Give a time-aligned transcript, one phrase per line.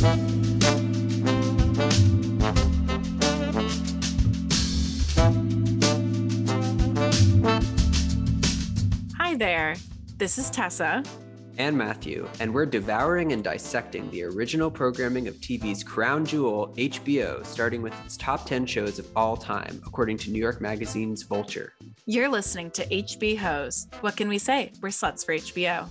[0.00, 0.06] Hi
[9.36, 9.76] there.
[10.16, 11.02] This is Tessa.
[11.58, 17.44] and Matthew, and we're devouring and dissecting the original programming of TV's crown jewel, HBO,
[17.44, 21.74] starting with its top 10 shows of all time, according to New York Magazine's Vulture.
[22.06, 23.86] You're listening to HB Hose.
[24.00, 24.72] What can we say?
[24.80, 25.90] We're sluts for HBO.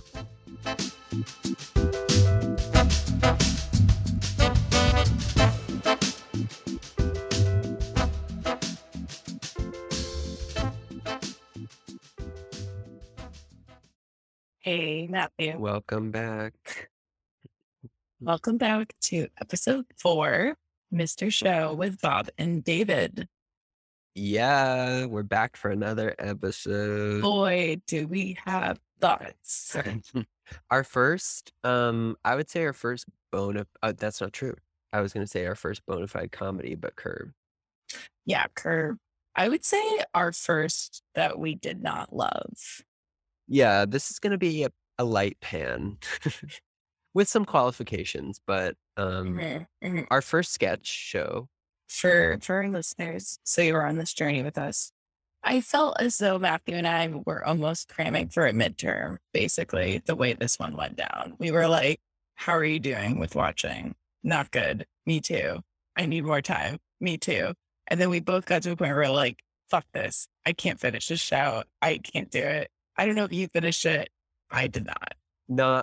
[14.70, 15.58] Hey, Matthew.
[15.58, 16.52] Welcome back.
[18.20, 20.56] Welcome back to episode four,
[20.94, 21.32] Mr.
[21.32, 23.26] Show with Bob and David.
[24.14, 27.20] Yeah, we're back for another episode.
[27.20, 29.76] Boy, do we have thoughts.
[30.70, 33.66] our first, um, I would say our first bona.
[33.82, 34.54] Uh, that's not true.
[34.92, 37.32] I was going to say our first bona fide comedy, but Curb.
[38.24, 38.98] Yeah, Curb.
[39.34, 39.82] I would say
[40.14, 42.84] our first that we did not love.
[43.50, 45.98] Yeah, this is going to be a, a light pan
[47.14, 50.06] with some qualifications, but um, Mhm, mhm.
[50.10, 51.48] our first sketch show.
[51.88, 54.92] For for our listeners, so you were on this journey with us.
[55.42, 60.14] I felt as though Matthew and I were almost cramming for a midterm, basically, the
[60.14, 61.34] way this one went down.
[61.38, 61.98] We were like,
[62.36, 63.96] How are you doing with watching?
[64.22, 64.86] Not good.
[65.04, 65.60] Me too.
[65.96, 66.78] I need more time.
[67.00, 67.54] Me too.
[67.88, 70.28] And then we both got to a point where we're like, fuck this.
[70.46, 71.64] I can't finish this show.
[71.82, 72.70] I can't do it.
[73.00, 74.10] I don't know if you finished it.
[74.50, 75.14] I did not.
[75.48, 75.82] No,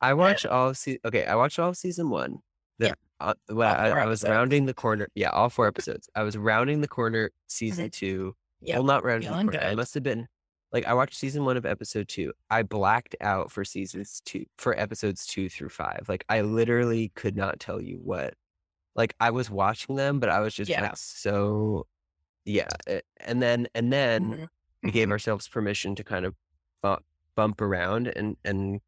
[0.00, 1.24] I watched all of se- okay.
[1.26, 2.38] I watched all of season one.
[2.78, 2.94] The, Yeah.
[3.20, 5.08] uh, well, I, I was rounding the corner.
[5.14, 6.08] Yeah, all four episodes.
[6.14, 7.30] I was rounding the corner.
[7.48, 7.92] Season Mhm.
[7.92, 8.36] two.
[8.60, 8.76] Yeah.
[8.76, 9.66] Well, not rounding the feeling corner.
[9.66, 10.28] I must have been
[10.72, 12.32] like I watched season one of episode two.
[12.50, 16.06] I blacked out for seasons two for episodes two through five.
[16.08, 18.34] Like I literally could not tell you what.
[18.94, 20.82] Like I was watching them, but I was just Yeah.
[20.82, 21.86] like so.
[22.44, 24.48] Yeah, eh, and then and then Mhm,
[24.82, 26.34] we gave ourselves permission to kind of
[26.82, 27.04] bump,
[27.34, 28.80] bump around and and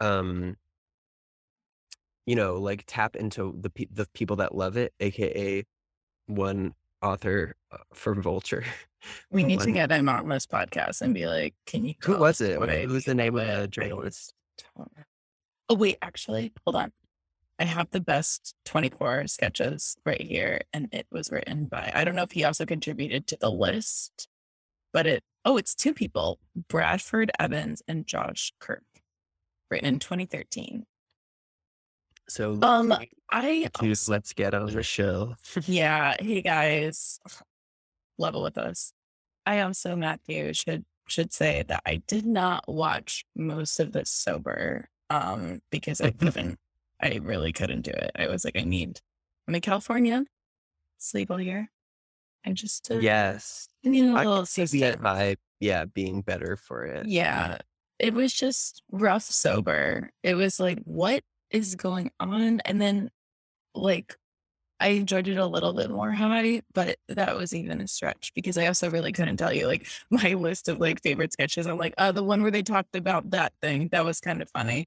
[0.00, 0.56] um
[2.26, 5.64] you know like tap into the pe- the people that love it aka
[6.26, 8.64] one author uh, for vulture
[9.30, 12.40] We need to get him on this podcast and be like, can you who was
[12.40, 12.58] it?
[12.58, 14.34] what Who was the name of the journalist?
[15.68, 16.92] Oh wait, actually, hold on.
[17.58, 22.16] I have the best 24 sketches right here, and it was written by I don't
[22.16, 24.28] know if he also contributed to the list,
[24.94, 26.38] but it oh, it's two people,
[26.68, 28.84] Bradford Evans and Josh Kirk,
[29.70, 30.86] written in 2013.
[32.26, 32.94] so Um,
[33.30, 35.34] I let's, let's get on the show
[35.66, 37.20] yeah, hey guys,
[38.16, 38.94] level with us.
[39.44, 44.88] I also Matthew should should say that I did not watch most of this sober,
[45.10, 46.58] um, because I couldn't.
[47.02, 48.12] I really couldn't do it.
[48.16, 49.00] I was like, I need.
[49.46, 50.24] I'm in California.
[50.96, 51.68] sleep all here.
[52.44, 55.02] I just uh, yes I need a little can see the assistance.
[55.02, 57.58] vibe yeah being better for it Yeah,
[57.98, 60.10] it was just rough sober.
[60.22, 62.60] It was like, what is going on?
[62.64, 63.10] And then,
[63.74, 64.16] like,
[64.80, 68.58] I enjoyed it a little bit more high, but that was even a stretch because
[68.58, 71.66] I also really couldn't tell you like my list of like favorite sketches.
[71.66, 74.50] I'm like, uh, the one where they talked about that thing that was kind of
[74.50, 74.86] funny.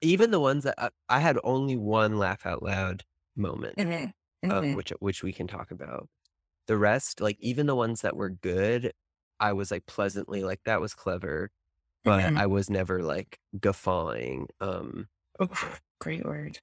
[0.00, 3.04] even the ones that I, I had only one laugh out loud
[3.36, 4.10] moment Mm-hmm.
[4.50, 6.08] Uh, which which we can talk about.
[6.68, 8.92] The rest, like even the ones that were good,
[9.40, 11.50] I was like pleasantly like that was clever,
[12.04, 12.36] but Mhm.
[12.36, 14.48] I was never like guffawing.
[14.60, 16.58] Um, oh, Great word.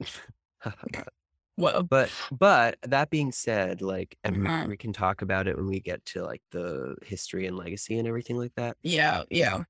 [1.58, 4.66] Well, but but that being said, like, Mhm.
[4.66, 8.08] we can talk about it when we get to like the history and legacy and
[8.08, 8.76] everything like that.
[8.82, 9.64] yeah, yeah.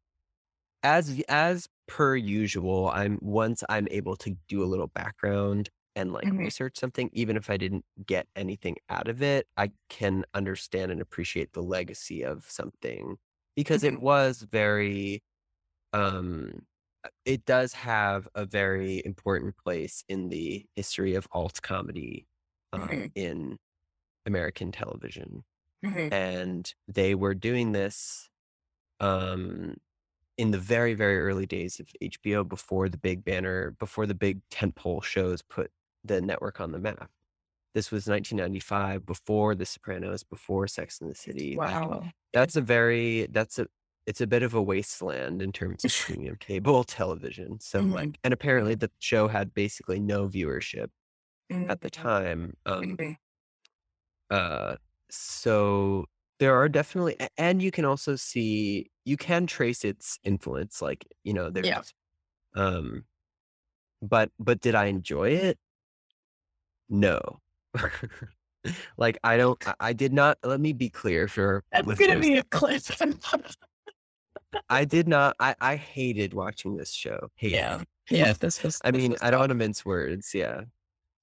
[0.83, 6.31] As as per usual, I'm once I'm able to do a little background and like
[6.31, 6.39] Mhm.
[6.39, 11.01] research something, even if I didn't get anything out of it, I can understand and
[11.01, 13.19] appreciate the legacy of something
[13.57, 14.01] because it Mhm.
[14.01, 15.23] was very
[15.93, 16.67] um
[17.05, 22.27] uh, it does have a very important place in the history of alt comedy
[22.73, 23.13] um, Mhm.
[23.15, 23.59] in
[24.27, 25.45] American television
[25.83, 26.13] Mhm.
[26.13, 28.31] and they were doing this
[29.01, 29.77] um
[30.39, 34.41] in the very very early days of HBO before the big banner before the big
[34.51, 35.73] tentpole shows put
[36.05, 37.11] the network on the map.
[37.75, 41.61] This was 1995 before The Sopranos, before Sex and the City.
[41.61, 42.13] Wow.
[42.33, 43.67] That's a very that's a
[44.07, 47.61] it's a bit of a wasteland in terms of premium cable television.
[47.61, 47.93] So Mhm.
[47.93, 50.91] like and apparently the show had basically no viewership
[51.69, 51.91] at the Mhm.
[51.91, 52.57] time.
[52.67, 52.99] Um
[54.31, 54.77] uh
[55.11, 56.07] so
[56.39, 61.33] there are definitely and you can also see you can trace its influence like you
[61.35, 61.83] know there's Yeah.
[62.57, 63.05] um
[64.03, 65.59] but but did I enjoy it?
[66.93, 67.41] No.
[68.99, 72.43] like I don't I, did not let me be clear for That's gonna be a
[72.45, 72.83] clip.
[74.69, 77.29] I did not I, I hated watching this show.
[77.37, 77.57] Hated.
[77.57, 77.83] yeah.
[78.11, 78.35] Yeah.
[78.39, 80.63] This was I this mean, was I don't want to mince words, yeah.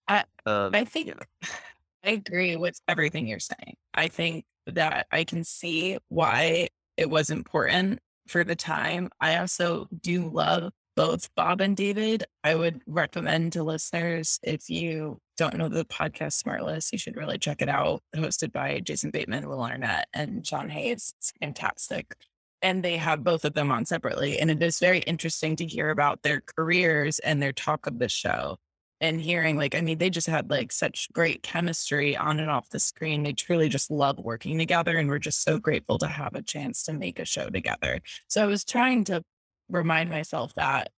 [0.08, 1.50] I- um I think yeah.
[2.04, 3.76] I agree with everything you're saying.
[3.94, 9.10] I think that I can see why it was important for the time.
[9.20, 12.26] I also do love both Bob and David.
[12.44, 17.38] I would recommend to listeners if you don't know the podcast Smartless, you should really
[17.38, 18.04] check it out.
[18.16, 21.14] Hosted by Jason Bateman, Will Arnett, and Sean Hayes.
[21.18, 22.16] It's fantastic.
[22.62, 24.38] And they have both of them on separately.
[24.38, 28.10] And it is very interesting to hear about their careers and their talk of the
[28.10, 28.58] show
[29.02, 32.70] and hearing like i mean they just had like such great chemistry on and off
[32.70, 36.36] the screen they truly just love working together and we're just so grateful to have
[36.36, 39.24] a chance to make a show together so i was trying to
[39.70, 40.90] remind myself that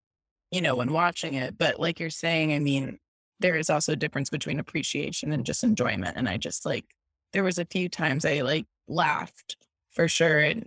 [0.50, 2.98] you know when watching it but like you're saying i mean
[3.40, 6.84] there is also a difference between appreciation and just enjoyment and i just like
[7.32, 9.56] there was a few times i like laughed
[9.90, 10.66] for sure and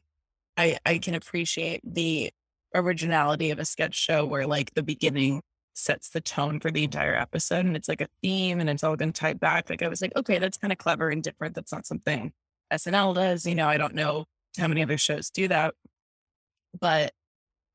[0.57, 2.31] i i can appreciate the
[2.75, 5.41] originality of a sketch show where like the beginning
[5.75, 8.95] sets the tone for the entire episode and it's like a theme and it's all
[8.95, 9.69] going to tie back.
[9.69, 11.55] Like I was like, okay, that's kind of clever and different.
[11.55, 12.31] That's not something
[12.71, 13.45] SNL does.
[13.45, 14.25] You know, I don't know
[14.57, 15.73] how many other shows do that.
[16.79, 17.11] But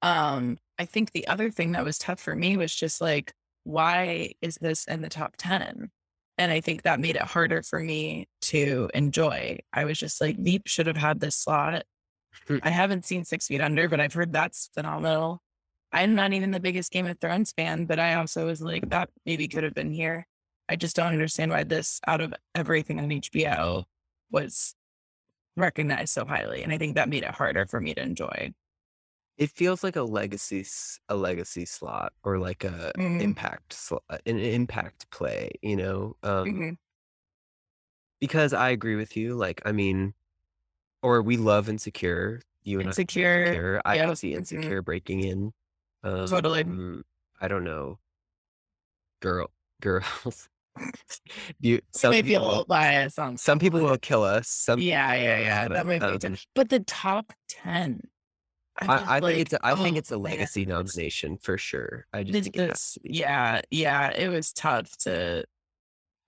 [0.02, 3.32] um I think the other thing that was tough for me was just like,
[3.69, 5.91] why is this in the top 10?
[6.38, 9.59] And I think that made it harder for me to enjoy.
[9.73, 11.85] I was just like, Veep should have had this slot.
[12.47, 12.59] Hmm.
[12.62, 15.43] I haven't seen Six Feet Under, but I've heard that's phenomenal.
[15.93, 19.11] I'm not even the biggest Game of Thrones fan, but I also was like, that
[19.26, 20.26] maybe could have been here.
[20.69, 23.85] I just don't understand why this, out of everything on HBO,
[24.31, 24.75] was
[25.56, 26.62] recognized so highly.
[26.62, 28.53] And I think that made it harder for me to enjoy.
[29.38, 30.67] It feels like a legacy
[31.08, 33.20] a legacy slot or like a Mhm.
[33.23, 36.17] impact uh, an impact play, you know?
[36.25, 36.79] Um Mhm.
[38.20, 40.14] because I agree with you like I mean
[41.02, 42.40] or we love Insecure.
[42.64, 43.43] You and I Insecure.
[43.44, 43.82] Insecure.
[43.85, 45.52] I yep, see mhm, Insecure breaking in.
[46.02, 46.64] Um Totally.
[46.64, 47.02] mm,
[47.41, 47.99] I don't know.
[49.20, 49.50] Girl
[49.81, 50.49] girls.
[51.61, 54.49] you some Maybe a people little will, biased on some people will kill us.
[54.49, 55.69] Some Yeah, yeah, yeah.
[55.69, 56.37] That might be um.
[56.55, 58.02] But the top 10,
[58.80, 62.06] I I, think it's a, I think oh it's a legacy it's nomination for sure.
[62.12, 64.10] I just think it this, yeah, yeah.
[64.10, 65.44] It was tough to,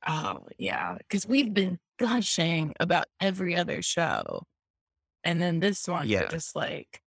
[0.06, 0.99] oh, yeah.
[1.08, 4.47] Cause we've been gushing about every other show.
[5.23, 6.26] And then this one, Yeah.
[6.29, 7.00] just like,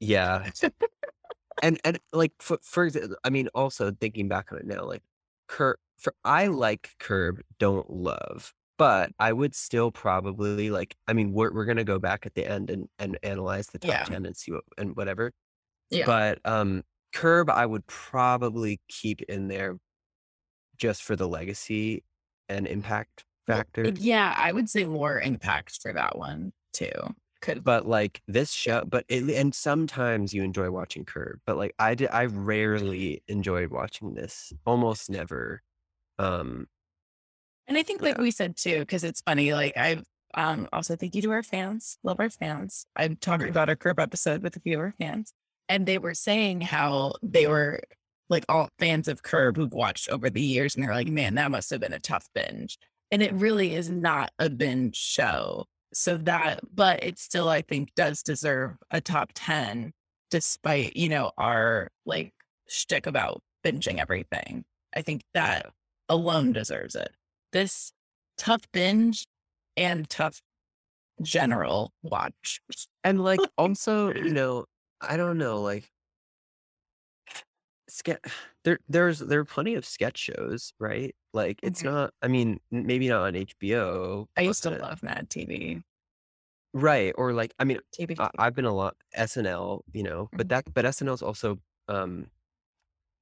[0.00, 0.50] Yeah.
[1.62, 2.90] And and like for for
[3.24, 5.02] I mean also thinking back on it now like
[5.48, 11.32] Curb for I like Curb don't love but I would still probably like I mean
[11.32, 14.04] we're we're going to go back at the end and and analyze the top yeah,
[14.04, 15.32] 10 and see what and whatever
[15.90, 16.06] yeah.
[16.06, 16.82] but um
[17.12, 19.76] Curb I would probably keep in there
[20.78, 22.04] just for the legacy
[22.48, 26.90] and impact factor yeah, I would say more impact for that one too.
[27.40, 31.74] Could, but like this show but it, and sometimes you enjoy watching curb but like
[31.76, 35.60] i did i rarely enjoyed watching this almost never
[36.20, 36.68] um
[37.68, 40.04] and I think, like yeah we said too, because it's funny, like I've,
[40.34, 42.86] um, also thank you to our fans, love our fans.
[42.96, 45.32] I'm talking about our curb episode with a few of our fans,
[45.68, 47.80] and they were saying how they were
[48.32, 51.50] like all fans of Curb who've watched over the years, and they're like, man, that
[51.50, 52.78] must have been a tough binge.
[53.12, 55.66] And it really is not a binge show.
[55.92, 59.92] So that, but it still, I think, does deserve a top 10,
[60.30, 62.32] despite, you know, our like
[62.66, 64.64] shtick about binging everything.
[64.96, 65.70] I think that
[66.08, 67.12] alone deserves it.
[67.52, 67.92] This
[68.38, 69.26] tough binge
[69.76, 70.40] and tough
[71.20, 72.60] general watch.
[73.04, 74.64] and like also you know
[75.00, 75.88] i don't know like
[77.88, 78.18] ske-
[78.64, 81.92] there there's there are plenty of sketch shows right like it's Mhm.
[81.92, 85.82] not i mean maybe not on hbo I used to love Mad TV.
[86.72, 88.18] right or like i mean TV.
[88.18, 90.50] I, i've been a lot snl you know but Mhm.
[90.50, 92.30] that but snl's also um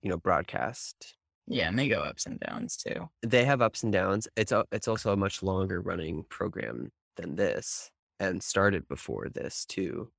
[0.02, 1.16] you know broadcast
[1.50, 3.10] Yeah, and they go ups and downs too.
[3.22, 4.28] they have ups and downs.
[4.36, 7.90] It's a, it's also a much longer running program than this
[8.20, 10.10] and started before this too.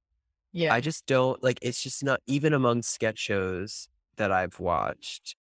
[0.53, 0.73] Yeah.
[0.73, 5.35] I just don't like it's just not even among sketch shows that I've watched.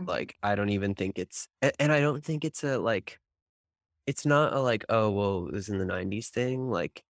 [0.00, 0.06] Mhm.
[0.08, 3.18] Like I don't even think it's and, and I don't think it's a like
[4.06, 7.02] it's not a like oh well it was in the 90s thing like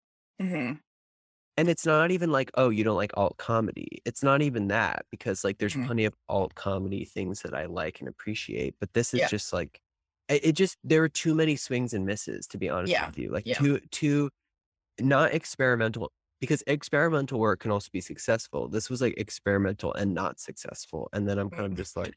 [0.40, 0.78] Mhm.
[1.56, 4.00] And it's not even like oh you don't like alt comedy.
[4.04, 5.86] It's not even that because like there's Mhm.
[5.86, 9.28] plenty of alt comedy things that I like and appreciate, but this is Yeah.
[9.28, 9.80] just like
[10.28, 13.06] it, it just there are too many swings and misses to be honest Yeah.
[13.06, 13.30] with you.
[13.30, 13.54] Like Yeah.
[13.58, 14.30] too too
[15.00, 18.68] not experimental because experimental work can also be successful.
[18.68, 21.08] This was like experimental and not successful.
[21.12, 22.14] And then I'm kind of just like,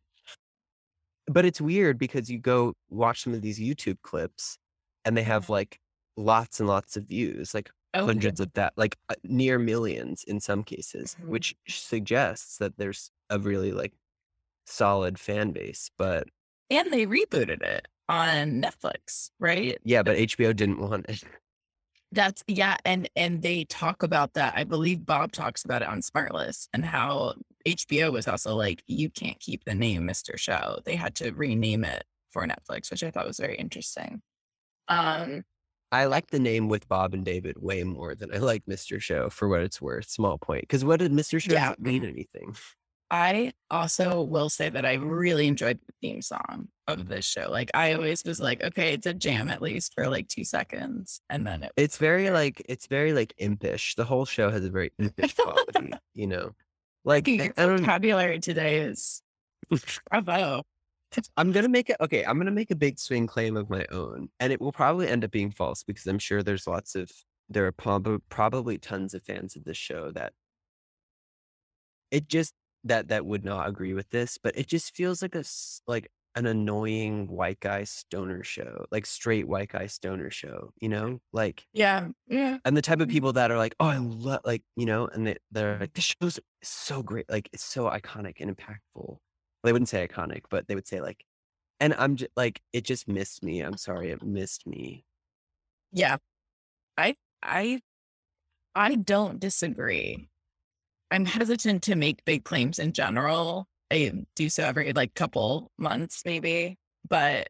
[1.27, 4.57] but it's weird because you go watch some of these YouTube clips
[5.03, 5.79] and they have like
[6.17, 10.39] lots and lots of views, like Oh, hundreds of that, like uh, near millions in
[10.39, 11.27] some cases, Mhm.
[11.27, 13.93] which suggests that there's a really like
[14.67, 15.89] solid fan base.
[15.97, 16.27] But
[16.69, 19.77] and they rebooted it on Netflix, right?
[19.83, 21.23] yeah, but HBO didn't want it.
[22.11, 24.53] That's yeah, and and they talk about that.
[24.55, 27.33] I believe Bob talks about it on Smartless and how
[27.67, 30.37] HBO was also like, you can't keep the name Mr.
[30.37, 30.79] Show.
[30.85, 34.21] They had to rename it for Netflix, which I thought was very interesting.
[34.87, 35.43] Um,
[35.95, 39.01] I like the name with Bob and David way more than I like Mr.
[39.01, 40.09] Show for what it's worth.
[40.09, 40.61] Small point.
[40.61, 41.41] Because what did Mr.
[41.41, 41.73] Show Yeah.
[41.79, 42.53] mean anything?
[43.09, 47.09] I also will say that I really enjoyed the theme song of mm-hmm.
[47.09, 47.49] this show.
[47.49, 51.21] Like I always was like, okay, it's a jam at least for like two seconds,
[51.29, 53.95] and then it It's very like it's very like impish.
[53.95, 56.51] The whole show has a very impish quality, you know.
[57.05, 59.21] Like I I don't vocabulary today is
[60.11, 60.63] bravo.
[61.37, 62.23] I'm gonna make it okay.
[62.25, 65.23] I'm gonna make a big swing claim of my own, and it will probably end
[65.23, 67.09] up being false because I'm sure there's lots of
[67.49, 70.33] there are prob- probably tons of fans of this show that
[72.11, 75.43] it just that that would not agree with this, but it just feels like a
[75.87, 81.19] like an annoying white guy stoner show, like straight white guy stoner show, you know,
[81.31, 82.57] like Yeah, yeah.
[82.65, 83.11] and the type of mm.
[83.11, 86.13] people that are like, oh, I love like you know, and they they're like, this
[86.21, 89.17] show's so great, like it's so iconic and impactful.
[89.65, 91.25] They wouldn't say iconic, but they would say like,
[91.79, 93.59] and I'm just like, it just missed me.
[93.61, 93.77] I'm uh-huh.
[93.77, 95.05] sorry, it missed me.
[95.91, 96.17] Yeah.
[96.97, 97.81] I I
[98.75, 100.29] I don't disagree.
[101.11, 103.67] I'm hesitant to make big claims in general.
[103.91, 107.49] I do so every like couple months maybe, but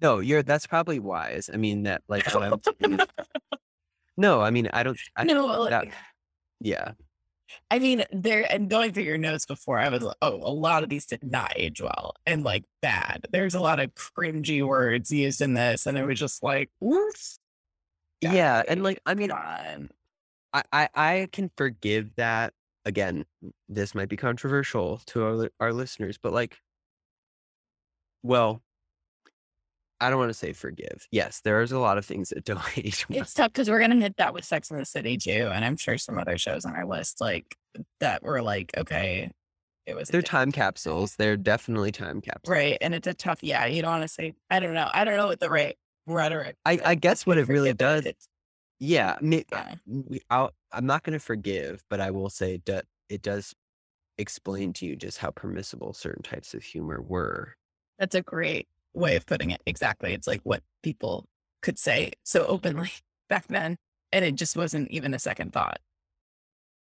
[0.00, 1.50] No, you're that's probably wise.
[1.52, 2.98] I mean that like what I'm
[4.16, 4.98] no, I mean I don't.
[5.16, 5.88] I, no, like, that-
[6.60, 6.92] yeah,
[7.70, 10.88] I mean, there and going through your notes before, I was oh, a lot of
[10.88, 13.26] these did not age well and like bad.
[13.32, 17.38] There's a lot of cringy words used in this, and it was just like, oops.
[18.20, 19.78] yeah, and like I mean I,
[20.72, 22.52] I I can forgive that.
[22.84, 23.24] Again,
[23.68, 26.58] this might be controversial to our our listeners, but like,
[28.22, 28.62] well,
[30.02, 31.06] I don't want to say forgive.
[31.10, 33.20] Yes, there's a lot of things that don't age well.
[33.20, 35.76] It's tough because we're gonna hit that with Sex in the City too, and I'm
[35.76, 37.56] sure some other shows on our list like
[38.00, 39.30] that were like, okay,
[39.86, 41.16] it was They're time capsules.
[41.16, 42.50] They're definitely time capsules.
[42.52, 42.78] right?
[42.80, 43.66] And it's a tough, yeah.
[43.66, 46.56] You don't want to say, I don't know, I don't know what the right rhetoric.
[46.64, 48.16] I, I guess what it really forgive it.
[48.18, 48.28] does.
[48.78, 49.74] Yeah, me, uh, Yeah.
[49.86, 53.54] we, I'll, I'm not going to forgive, but I will say that it does
[54.18, 57.56] explain to you just how permissible certain types of humor were.
[57.98, 59.60] That's a great way of putting it.
[59.66, 60.12] Exactly.
[60.12, 61.26] It's like what people
[61.62, 62.90] could say so openly
[63.28, 63.76] back then.
[64.12, 65.78] And it just wasn't even a second thought.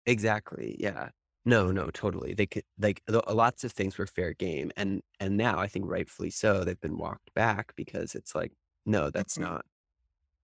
[0.06, 0.76] Exactly.
[0.78, 1.08] Yeah.
[1.44, 2.34] No, no, totally.
[2.34, 5.84] They could like lo- lots of things were fair game, and and now I think
[5.86, 6.64] rightfully so.
[6.64, 8.52] They've been walked back because it's like,
[8.86, 9.42] no, that's Mhm.
[9.42, 9.66] not.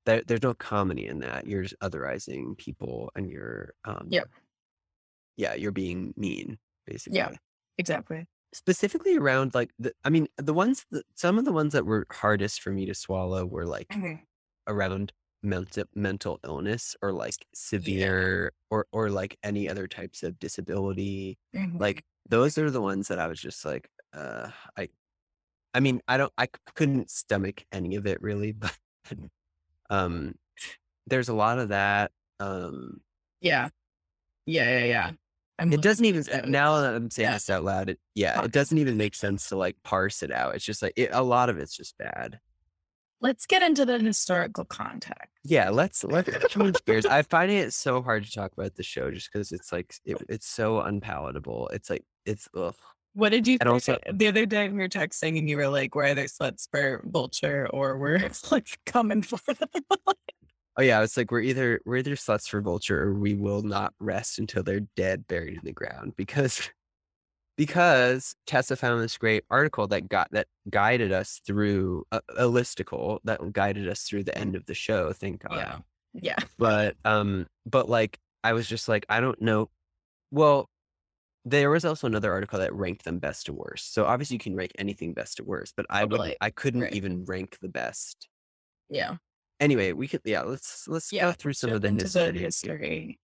[0.04, 1.46] There, there's no comedy in that.
[1.46, 4.28] You're just otherizing people, and you're, um, Yep.
[5.36, 7.18] yeah, you're being mean, basically.
[7.18, 7.32] Yeah,
[7.78, 8.26] exactly.
[8.52, 12.06] Specifically around like the, I mean, the ones, that, some of the ones that were
[12.10, 14.00] hardest for me to swallow were like
[14.68, 21.38] around mental mental illness or like severe or or like any other types of disability
[21.54, 21.80] Mhm.
[21.80, 24.88] like those are the ones that i was just like uh i
[25.74, 28.78] i mean i don't i couldn't stomach any of it really but
[29.90, 30.34] um
[31.06, 33.00] there's a lot of that um
[33.40, 33.70] yeah.
[34.46, 34.80] Yeah.
[34.80, 34.84] Yeah.
[34.86, 35.12] Yeah.
[35.60, 36.44] I'm it doesn't even those.
[36.46, 37.34] now that i'm saying Yeah.
[37.34, 38.44] this out loud it yeah Fuck.
[38.46, 41.22] it doesn't even make sense to like parse it out it's just like it, a
[41.22, 42.40] lot of it's just bad
[43.22, 45.28] Let's get into the historical context.
[45.44, 47.04] Yeah, let's let's change gears.
[47.04, 50.16] I find it so hard to talk about the show just because it's like it,
[50.30, 51.68] it's so unpalatable.
[51.74, 52.74] It's like it's ugh.
[53.12, 55.68] What did you And think also- the other day we were texting and you were
[55.68, 59.68] like, we're either sluts for vulture or we're like coming for them.
[60.76, 63.92] Oh yeah, it's like we're either we're either sluts for vulture or we will not
[64.00, 66.70] rest until they're dead, buried in the ground because
[67.56, 73.18] because Tessa found this great article that got that guided us through a, a listicle
[73.24, 75.12] that guided us through the end of the show.
[75.12, 75.56] Thank God.
[75.56, 75.78] yeah.
[76.12, 76.36] Yeah.
[76.58, 79.70] but um but like i was just like i don't know
[80.32, 80.68] well
[81.44, 84.56] there was also another article that ranked them best to worst so obviously you can
[84.56, 86.94] rank anything best to worst but i would i couldn't Right.
[86.94, 88.26] even rank the best
[88.88, 89.18] Yeah.
[89.60, 93.20] Anyway we could yeah let's let's Yeah, go through some of the history, the history.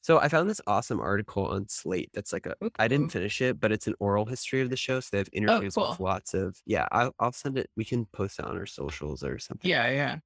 [0.00, 2.88] so i found this awesome article on slate that's like a i Ooh.
[2.88, 5.76] didn't finish it but it's an oral history of the show so they have interviews
[5.76, 6.06] with Oh, cool.
[6.06, 9.38] lots of yeah I'll, I'll send it we can post it on our socials or
[9.38, 9.90] something Yeah.
[9.90, 10.18] Yeah.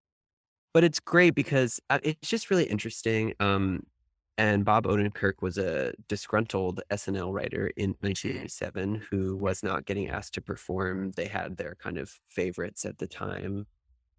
[0.75, 3.33] but it's great because uh, it's just really interesting.
[3.41, 3.85] Um,
[4.39, 10.35] and Bob Odenkirk was a disgruntled SNL writer in 1987 who was not getting asked
[10.35, 11.13] to perform.
[11.13, 13.67] They had their kind of favorites at the time.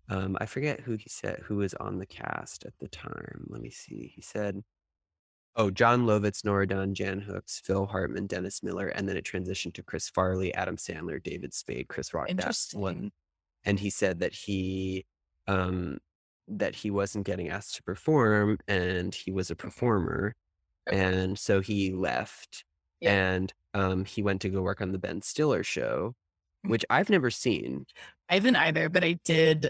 [0.10, 3.46] Um, I forget who he said who was on the cast at the time.
[3.50, 4.12] Let me see.
[4.16, 4.64] He said,
[5.56, 9.74] "Oh, Jon Lovitz, Nora Dunn, Jan Hooks, Phil Hartman, Dennis Miller," and then it transitioned
[9.74, 12.30] to Chris Farley, Adam Sandler, David Spade, Chris Rock.
[12.30, 12.80] Interesting.
[12.80, 13.12] one,
[13.66, 15.06] and he said that he
[15.48, 15.98] um,
[16.48, 20.34] that he wasn't getting asked to perform, and he was a performer,
[20.90, 22.64] and so he left,
[23.02, 23.12] Yeah.
[23.34, 26.16] and um, he went to go work on the Ben Stiller show,
[26.66, 26.70] Mm.
[26.72, 27.86] which I've never seen.
[28.30, 29.70] I haven't either, but I did.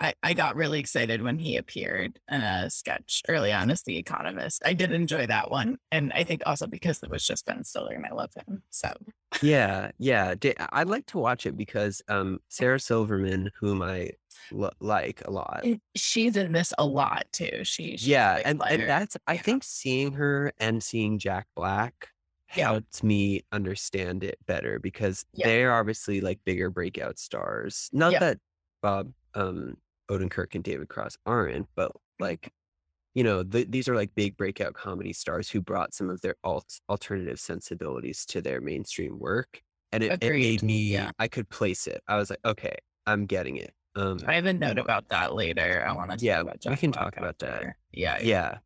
[0.00, 3.98] I, I got really excited when he appeared in a sketch early on as The
[3.98, 4.62] Economist.
[4.64, 5.76] I did enjoy that one.
[5.92, 8.62] And I think also because it was just Ben Stiller and I love him.
[8.70, 8.92] So,
[9.42, 10.34] Yeah, yeah.
[10.72, 14.12] I'd like to watch it because um, Sarah Silverman, whom I
[14.52, 15.64] l- like a lot.
[15.94, 17.62] she's in this a lot too.
[17.64, 19.42] She, she's Yeah, and, and that's I Yeah.
[19.42, 22.08] think seeing her and seeing Jack Black
[22.56, 22.68] Yeah.
[22.68, 25.46] helped me understand it better because Yeah.
[25.46, 27.90] they're obviously like bigger breakout stars.
[27.92, 28.18] Not Yeah.
[28.20, 28.38] that
[28.82, 29.76] Bob um
[30.10, 32.52] Odenkirk and David Cross aren't, but like
[33.14, 36.36] you know, th- these are like big breakout comedy stars who brought some of their
[36.44, 39.62] alt- alternative sensibilities to their mainstream work.
[39.90, 41.10] And it, it made me, yeah.
[41.18, 42.00] I could place it.
[42.06, 42.76] I was like, okay,
[43.06, 43.74] I'm getting it.
[43.96, 45.84] Um, I have a note about that later.
[45.84, 47.54] I want to Yeah, talk about we can talk about that.
[47.54, 47.76] after.
[47.92, 48.18] Yeah.
[48.22, 48.58] yeah.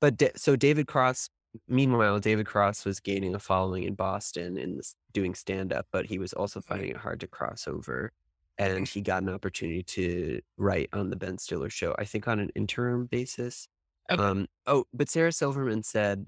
[0.00, 1.30] But da- so David Cross,
[1.66, 4.80] meanwhile, David Cross was gaining a following in Boston and
[5.12, 8.12] doing stand up, but he was also finding it hard to cross over.
[8.58, 12.40] And he got an opportunity to write on the Ben Stiller show, I think on
[12.40, 13.68] an interim basis.
[14.10, 14.20] Okay.
[14.22, 16.26] Um, oh, but Sarah Silverman said,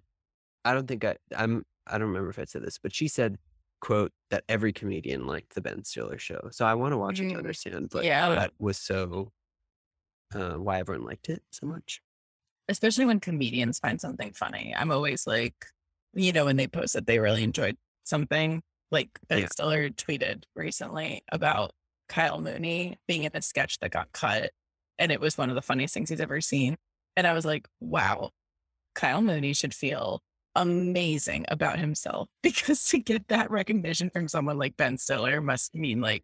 [0.65, 3.39] I don't think I, I'm, I don't remember if I said this, but she said,
[3.81, 6.49] quote, that every comedian liked the Ben Stiller show.
[6.53, 8.29] So I want to watch it to Mm, understand like yeah.
[8.29, 9.33] what was so,
[10.35, 12.01] uh, why everyone liked it so much.
[12.69, 14.73] especially when comedians find something funny.
[14.77, 15.55] I'm always like,
[16.15, 18.63] you know, when they post that they really enjoyed something,
[18.93, 19.47] like Ben Yeah.
[19.49, 21.73] Stiller tweeted recently about
[22.11, 24.51] Kyle Mooney being in a sketch that got cut.
[24.99, 26.77] And it was one of the funniest things he's ever seen.
[27.17, 28.31] And I was like, wow,
[28.95, 30.21] Kyle Mooney should feel
[30.57, 36.01] amazing about himself because to get that recognition from someone like Ben Stiller must mean
[36.03, 36.23] like,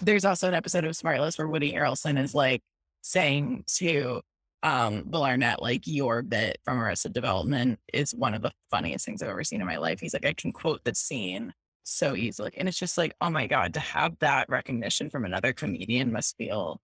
[0.00, 2.62] there's also an episode of Smartless where Woody Harrelson is like
[3.02, 4.22] saying to
[4.62, 9.22] um Will Arnett, like your bit from Arrested Development is one of the funniest things
[9.22, 9.98] I've ever seen in my life.
[9.98, 11.52] He's like, I can quote the scene
[11.88, 12.52] so easily.
[12.56, 16.36] And it's just like, oh my God, to have that recognition from another comedian must
[16.36, 16.80] feel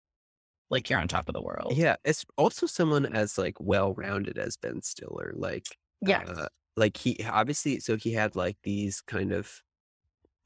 [0.70, 1.74] like you're on top of the world.
[1.76, 5.32] Yeah, it's also someone as like well rounded as Ben Stiller.
[5.34, 5.66] Like,
[6.00, 6.22] Yeah.
[6.26, 9.62] uh, like he obviously, so he had like these kind of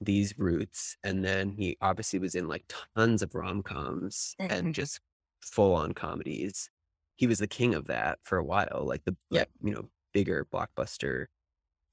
[0.00, 2.64] these roots, and then he obviously was in like
[2.96, 4.50] tons of rom coms Mhm.
[4.50, 5.00] and just
[5.40, 6.70] full on comedies.
[7.16, 9.48] He was the king of that for a while, like the Yep.
[9.62, 11.26] like, you know bigger blockbuster,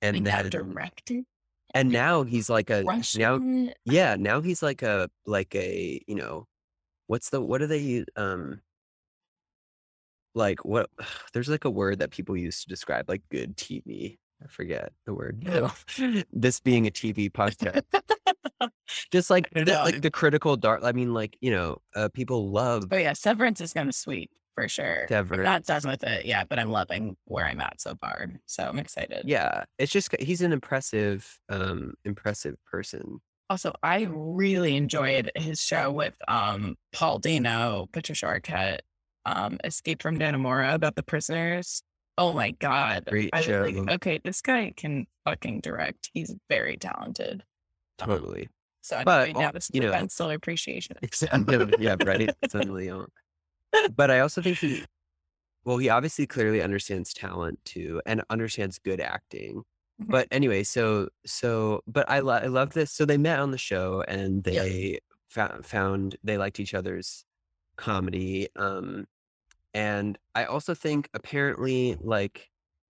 [0.02, 1.26] and And then directed.
[1.74, 2.84] And now he's like a
[3.18, 3.40] now
[3.86, 6.48] yeah now he's like a like a you know
[7.08, 8.62] what's the what are they um
[10.36, 10.90] like what
[11.34, 15.14] there's like a word that people use to describe like good tv i forget the
[15.14, 15.44] word
[16.32, 17.82] this being a tv podcast.
[19.12, 22.86] Just like the, like the critical dark i mean like you know uh people love
[22.92, 25.06] Oh yeah, Severance is kind of sweep for sure.
[25.12, 28.28] I'm not done with it yet, but I'm loving where I'm at so far.
[28.46, 29.24] So I'm excited.
[29.26, 35.92] yeah it's just he's an impressive um impressive person Also, I really enjoyed his show
[35.92, 38.80] with um Paul Dano, Patricia Arquette,
[39.26, 41.84] um, Escape from Dannemora about the prisoners.
[42.18, 43.06] Oh my god.
[43.08, 43.86] Great I was like, show.
[43.96, 46.10] okay, this guy can fucking direct.
[46.14, 47.44] He's very talented.
[48.02, 48.50] Um, totally
[48.82, 50.98] So But, anyway, now this is you know- Stiller appreciation.
[51.80, 52.30] yeah, right.
[52.50, 53.08] Suddenly on.
[53.88, 54.86] But I also think he,
[55.66, 59.64] well, he obviously clearly understands talent too, and understands good acting.
[60.00, 60.08] Mhm.
[60.10, 62.92] But anyway, so so, but I lo- I love this.
[62.92, 64.64] So they met on the show, and Yeah.
[64.64, 67.26] they found found they liked each other's
[67.78, 68.50] comedy.
[68.58, 69.06] Um,
[69.74, 72.50] and I also think apparently, like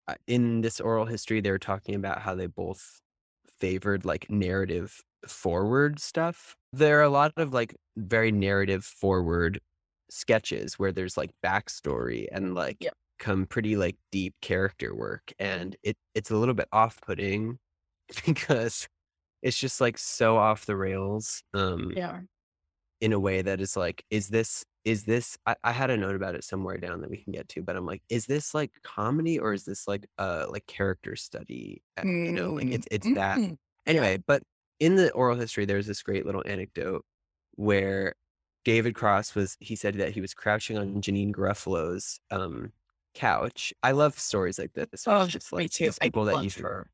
[0.08, 3.02] uh, in this oral history, they were talking about how they both
[3.60, 6.56] favored like narrative forward stuff.
[6.74, 9.60] There are a lot of like very narrative forward
[10.10, 12.88] sketches where there's like backstory and like
[13.20, 17.60] come pretty like deep character work and it it's a little bit off-putting
[18.26, 18.88] because
[19.44, 22.22] it's just like so off the rails um Yeah.
[23.02, 26.16] in a way that is like is this is this I, I had a note
[26.16, 28.72] about it somewhere down that we can get to but i'm like is this like
[28.84, 33.10] comedy or is this like uh like character study Uh, you know like it's it's
[33.14, 33.58] that Mhm.
[33.86, 34.44] Anyway, but
[34.82, 37.06] in the oral history, there's this great little anecdote
[37.56, 38.16] where
[38.68, 42.74] David Cross was, he said that he was crouching on Janeane Garofalo's um,
[43.14, 43.74] couch.
[43.82, 45.06] I love stories like this.
[45.08, 45.86] Oh, just me like too.
[45.86, 46.90] these I people that you her.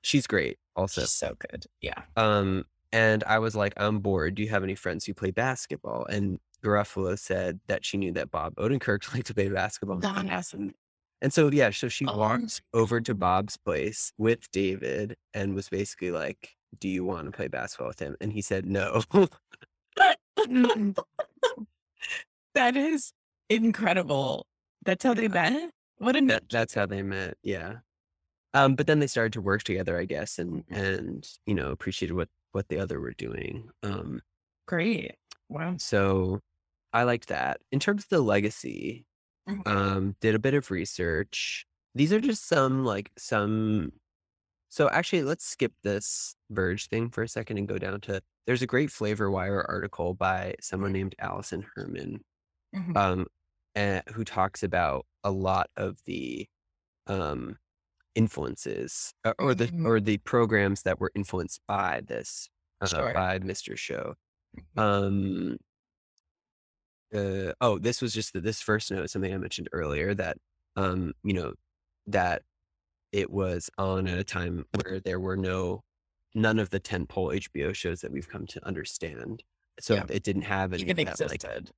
[0.00, 0.56] She's great.
[0.74, 1.66] Also, She's so good.
[1.82, 2.00] Yeah.
[2.16, 4.34] um, and I was like, I'm bored.
[4.36, 6.06] Do you have any friends who play basketball?
[6.06, 9.98] And Garofalo said that she knew that Bob Odenkirk liked to play basketball.
[9.98, 10.72] God, awesome.
[11.20, 15.68] And so yeah, so she Oh, walked over to Bob's place with David and was
[15.68, 19.02] basically like, "Do you want to play basketball with him?" And he said no.
[22.54, 23.12] that is
[23.48, 24.46] incredible.
[24.84, 25.70] That's how they met.
[25.98, 27.36] What a that, that's how they met.
[27.42, 27.76] Yeah.
[28.52, 32.14] Um, but then they started to work together, I guess, and and you know appreciated
[32.14, 33.68] what what the other were doing.
[33.82, 34.20] Um,
[34.66, 35.16] Great.
[35.48, 35.76] Wow.
[35.78, 36.40] so
[36.92, 37.60] I liked that.
[37.72, 39.04] In terms of the legacy,
[39.48, 39.66] Mhm.
[39.66, 41.66] um, did a bit of research.
[41.94, 43.92] These are just some like some.
[44.68, 48.22] So actually, let's skip this Verge thing for a second and go down to.
[48.46, 52.22] There's a great Flavorwire article by someone named Alison Herman,
[52.72, 52.96] Mhm.
[52.96, 53.26] um,
[53.76, 56.48] eh, who talks about a lot of the
[57.08, 57.58] um,
[58.16, 59.84] influences uh, or the Mhm.
[59.84, 62.48] or the programs that were influenced by this
[62.82, 63.14] uh, Sure.
[63.14, 63.76] by Mr.
[63.78, 64.16] Show.
[64.52, 64.84] Mhm.
[64.84, 65.58] Um,
[67.14, 70.36] uh, oh, this was just the, this first note, something I mentioned earlier that,
[70.76, 71.54] um, you know,
[72.06, 72.42] that
[73.12, 75.82] it was on at a time where there were no,
[76.34, 79.44] none of the tentpole HBO shows that we've come to understand.
[79.80, 80.06] So Yeah.
[80.10, 81.72] it didn't have any Even of that, like, existed.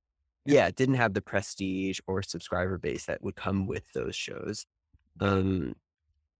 [0.45, 4.65] yeah, it didn't have the prestige or subscriber base that would come with those shows.
[5.21, 5.75] Um,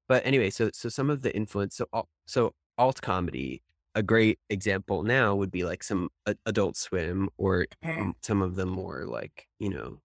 [0.08, 1.88] but anyway, so so some of the influence, so
[2.27, 3.63] so alt comedy,
[3.95, 8.13] a great example now would be like some a- Adult Swim or Mhm.
[8.23, 10.01] some of them more like you know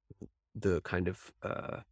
[0.55, 1.83] the kind of uh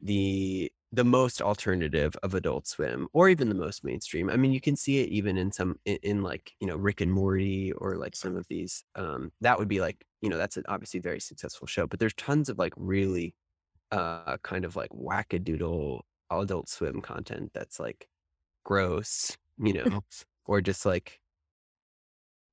[0.00, 4.30] the the most alternative of Adult Swim or even the most mainstream.
[4.30, 7.00] I mean, you can see it even in some in, in like you know Rick
[7.00, 8.84] and Morty or like some of these.
[8.94, 12.14] Um, that would be like you know that's an obviously very successful show, but there's
[12.14, 13.34] tons of like really
[13.92, 18.08] uh kind of like wackadoodle Adult Swim content that's like
[18.64, 20.04] gross, you know,
[20.46, 21.20] or just like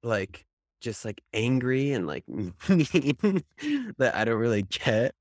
[0.03, 0.45] like
[0.81, 2.53] just like angry and like mean
[3.97, 5.13] that I don't really get.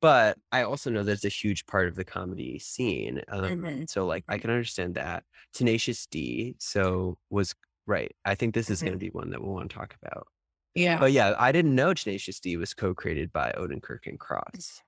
[0.00, 3.22] But I also know that's a huge part of the comedy scene.
[3.28, 3.90] Um, Mhm.
[3.90, 5.24] so like I can understand that.
[5.52, 7.54] Tenacious D, so was
[7.86, 8.14] right.
[8.24, 8.84] I think this is Mhm.
[8.84, 10.28] going to be one that we'll want to talk about.
[10.74, 10.98] Yeah.
[11.00, 14.82] But yeah, I didn't know Tenacious D was co-created by Odenkirk and Cross.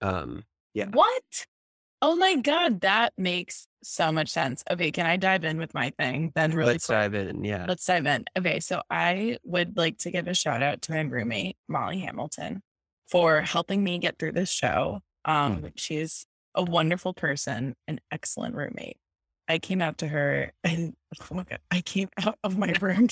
[0.00, 0.86] Um, yeah.
[0.90, 1.46] What?
[2.00, 2.80] Oh my God.
[2.82, 4.62] That makes so much sense.
[4.70, 4.90] Okay.
[4.90, 6.96] Can I dive in with my thing then really let's quick?
[6.96, 7.44] dive in.
[7.44, 7.66] Yeah.
[7.68, 8.24] Let's dive in.
[8.38, 12.62] Okay, so I would like to give a shout out to my roommate, Molly Hamilton,
[13.08, 15.00] for helping me get through this show.
[15.24, 18.98] Um, she's a wonderful person, an excellent roommate.
[19.48, 23.08] I came out to her and oh my god, I came out of my room.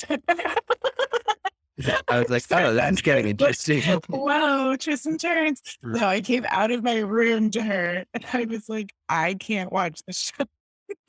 [2.08, 3.82] I was like, oh, that's getting interesting.
[4.08, 5.62] wow, twists and turns.
[5.84, 5.98] Mm.
[5.98, 9.72] So I came out of my room to her and I was like, I can't
[9.72, 10.44] watch this show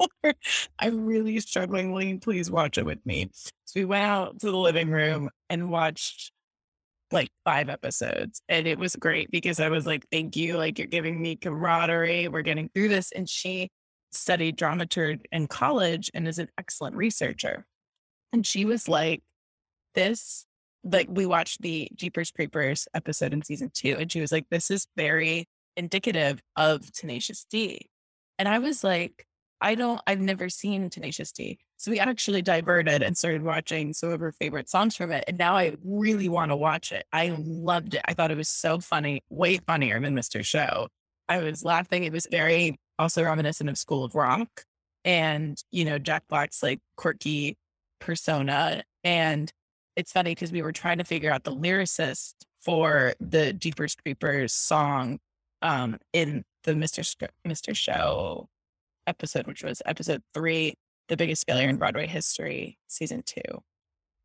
[0.01, 0.33] anymore.
[0.79, 1.91] I'm really struggling.
[1.91, 3.29] Will you please watch it with me?
[3.65, 6.31] So we went out to the living room and watched
[7.15, 8.43] like five episodes.
[8.47, 10.57] And it was great because I was like, thank you.
[10.57, 12.27] Like, you're giving me camaraderie.
[12.27, 13.11] We're getting through this.
[13.11, 13.69] And she
[14.11, 17.65] studied dramaturg in college and is an excellent researcher.
[18.31, 19.23] And she was like,
[19.95, 20.45] this,
[20.83, 23.95] like, we watched the Jeepers Creepers episode in season two.
[23.97, 27.89] And she was like, this is very indicative of Tenacious D.
[28.37, 29.25] And I was like,
[29.65, 31.57] I don't, I've never seen Tenacious D.
[31.77, 35.23] So we actually diverted and started watching some of her favorite songs from it.
[35.27, 37.07] And now I really want to watch it.
[37.11, 38.01] I loved it.
[38.05, 40.45] I thought it was so funny, way funnier than Mr.
[40.45, 40.89] Show.
[41.27, 42.03] I was laughing.
[42.03, 44.65] It was very also reminiscent of School of Rock
[45.03, 47.57] and, you know, Jack Black's like quirky
[47.97, 48.83] persona.
[49.03, 49.51] And
[49.95, 54.53] it's funny because we were trying to figure out the lyricist for the Jeepers Creepers
[54.53, 55.17] song
[55.63, 57.03] um, in the Mr.
[57.03, 57.75] Sh- Mr.
[57.75, 58.47] Show
[59.07, 60.73] episode, which was episode three,
[61.09, 63.41] the biggest failure in Broadway history, season two.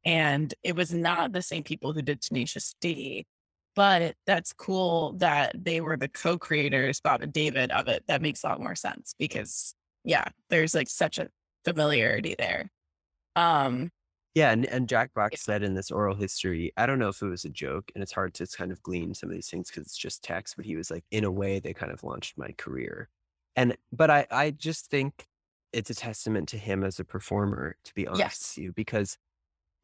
[0.04, 3.26] And it was not the same people who did Tenacious D,
[3.76, 8.04] but that's cool that they were the co-creators, Bob and David, of it.
[8.08, 11.28] That makes a lot more sense because yeah, there's like such a
[11.64, 12.70] familiarity there.
[13.36, 13.90] Um,
[14.34, 17.26] Yeah, and, and Jack Black said in this oral history, I don't know if it
[17.26, 19.86] was a joke, and it's hard to kind of glean some of these things because
[19.86, 22.52] it's just text, but he was like, in a way, they kind of launched my
[22.56, 23.08] career.
[23.60, 25.26] And but I I just think
[25.72, 28.54] it's a testament to him as a performer, to be honest Yes.
[28.56, 29.18] with you, because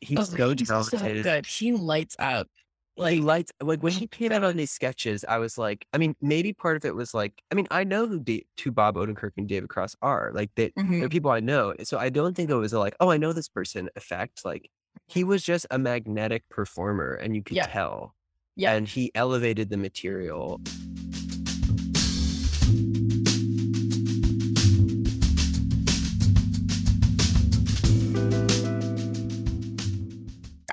[0.01, 1.23] he's oh, so he's so talented.
[1.25, 1.47] good.
[1.47, 2.49] He lights up.
[2.97, 5.99] He Like, liked like when he came out on these sketches, I was like, I
[5.99, 8.97] mean, maybe part of it was like, I mean, I know who Da- who Bob
[8.97, 11.01] Odenkirk and David Cross are, like mhm.
[11.01, 13.35] they're people I know, so I don't think it was a like, oh, I know
[13.35, 14.43] this person effect.
[14.47, 14.71] Like
[15.07, 17.67] he was just a magnetic performer, and you could Yeah.
[17.67, 18.15] tell,
[18.57, 18.73] Yeah.
[18.73, 20.59] and he elevated the material.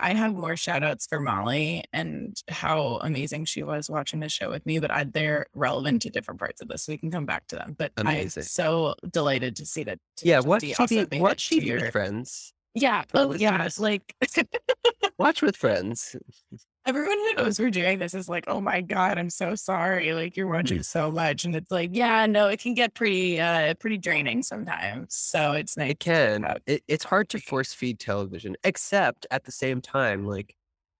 [0.03, 4.49] I have more shout outs for Molly and how amazing she was watching the show
[4.49, 6.83] with me, but I, they're relevant to different parts of this.
[6.83, 7.75] So we can come back to them.
[7.77, 8.41] But Amazing.
[8.41, 9.99] I'm so delighted to see that.
[10.21, 12.53] Yeah, what watch D also TV, made watch it to TV with friends.
[12.75, 13.03] Yeah.
[13.11, 13.63] But Oh, yeah.
[13.63, 14.13] just- Like
[15.17, 16.15] Watch with friends.
[16.85, 20.13] everyone who knows we're doing this is like, oh my God, I'm so sorry.
[20.13, 20.85] Like you're watching Mm.
[20.85, 21.45] so much.
[21.45, 25.15] And it's like, yeah, no, it can get pretty, uh, pretty draining sometimes.
[25.15, 25.91] So it's nice.
[25.91, 26.45] It can.
[26.65, 30.55] It, it's hard to force feed television, except at the same time, like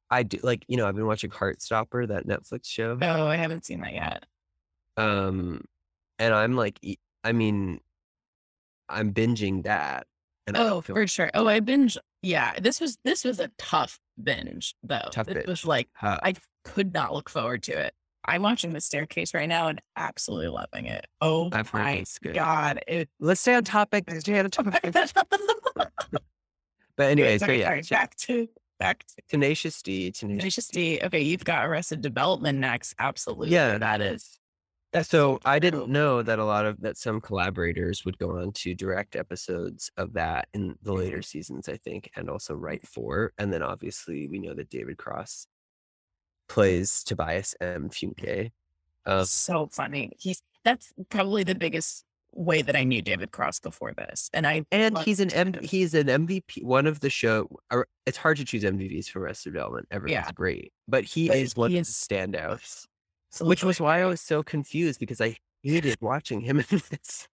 [0.09, 0.39] I do.
[0.43, 2.97] Like you know, I've been watching Heartstopper, that Netflix show.
[3.01, 4.25] Oh, I haven't seen that yet.
[4.95, 5.65] Um,
[6.19, 6.79] and I'm like,
[7.23, 7.79] I mean,
[8.89, 10.05] I'm binging that.
[10.45, 11.31] And Oh, for sure.
[11.33, 11.97] Oh, I binge.
[12.21, 15.09] Yeah, this was this was a tough binge though.
[15.11, 17.93] Tough it was like huh, I could not look forward to it.
[18.25, 21.05] I'm watching The Staircase right now and absolutely loving it.
[21.19, 22.35] Oh I've my good.
[22.35, 22.81] god!
[22.87, 24.05] It, Let's stay on topic.
[24.07, 24.95] Let's stay on topic.
[26.95, 28.47] But anyway, so yeah, sorry, back to
[28.79, 30.39] back to Tenacious D, Tenacious.
[30.41, 30.99] Tenacious D.
[31.03, 32.93] Okay, you've got Arrested Development next.
[32.99, 33.49] Absolutely.
[33.49, 33.77] Yeah.
[33.79, 34.39] that is.
[34.93, 38.51] That's So I didn't know that a lot of that some collaborators would go on
[38.53, 41.21] to direct episodes of that in the later Mm-hmm.
[41.23, 43.33] seasons, I think, and also write for.
[43.39, 45.47] And then obviously we know that David Cross
[46.47, 47.89] plays Tobias M.
[47.89, 48.51] Funke.
[49.05, 50.11] Um, so funny.
[50.19, 54.63] He's that's probably the biggest way that I knew David Cross before this, and I
[54.71, 56.63] and he's an M- he's an MVP.
[56.63, 57.49] One of the show.
[58.05, 59.87] It's hard to choose MVPs for Arrested Development.
[59.91, 60.31] Everyone's Yeah.
[60.33, 62.85] great, but he But is one he of the standouts.
[63.33, 63.49] Absolutely.
[63.49, 67.27] Which was why I was so confused because I hated watching him in this.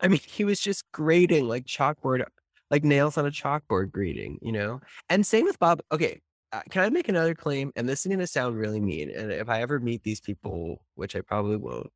[0.00, 2.24] I mean, he was just grading like chalkboard,
[2.70, 4.80] like nails on a chalkboard grading, you know?
[5.10, 5.82] And same with Bob.
[5.92, 7.72] Okay, uh, can I make another claim?
[7.76, 9.10] And this is going to sound really mean.
[9.10, 11.90] And if I ever meet these people, which I probably won't,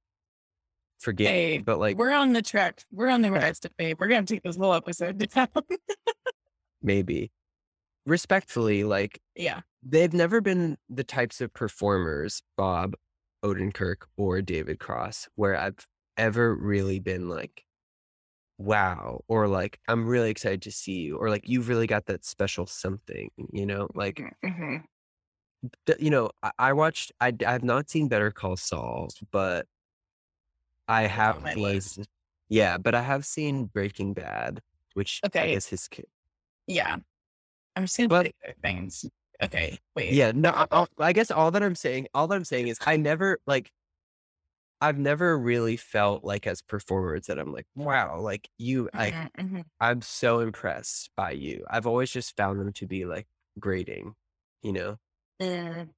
[0.99, 1.29] forget.
[1.29, 2.85] Hey, but like we're on the track.
[2.93, 3.97] We're on the rise to fame.
[3.99, 5.49] We're gonna take this whole episode down.
[6.83, 7.33] maybe
[8.07, 9.63] respectfully, like yeah.
[9.83, 12.97] they've never been the types of performers, Bob
[13.45, 15.87] Odenkirk or David Cross, where I've
[16.19, 17.65] ever really been like,
[18.59, 22.25] wow, or like, I'm really excited to see you, or like, you've really got that
[22.25, 23.89] special something, you know?
[23.95, 24.85] Like, Mhm.
[25.87, 29.67] th- you know, I, I watched, I, I have not seen Better Call Saul, but
[30.89, 31.57] I have, many.
[31.57, 31.85] like,
[32.49, 34.63] yeah, but I have seen Breaking Bad,
[34.95, 35.49] which I Okay.
[35.49, 36.07] guess his kid.
[36.67, 37.01] Yeah.
[37.77, 39.05] I'm just gonna But- say other things.
[39.43, 39.79] Okay.
[39.97, 40.13] Wait.
[40.13, 42.97] Yeah, no, I, I'll- guess all that I'm saying, all that I'm saying is I
[42.97, 43.73] never like,
[44.83, 49.31] I've never really felt like as performers that I'm like, wow, like you, like Mhm,
[49.39, 49.65] mhm.
[49.81, 51.65] I'm so impressed by you.
[51.71, 53.27] I've always just found them to be like
[53.59, 54.15] grading,
[54.63, 54.97] you know?
[55.41, 55.89] Mm.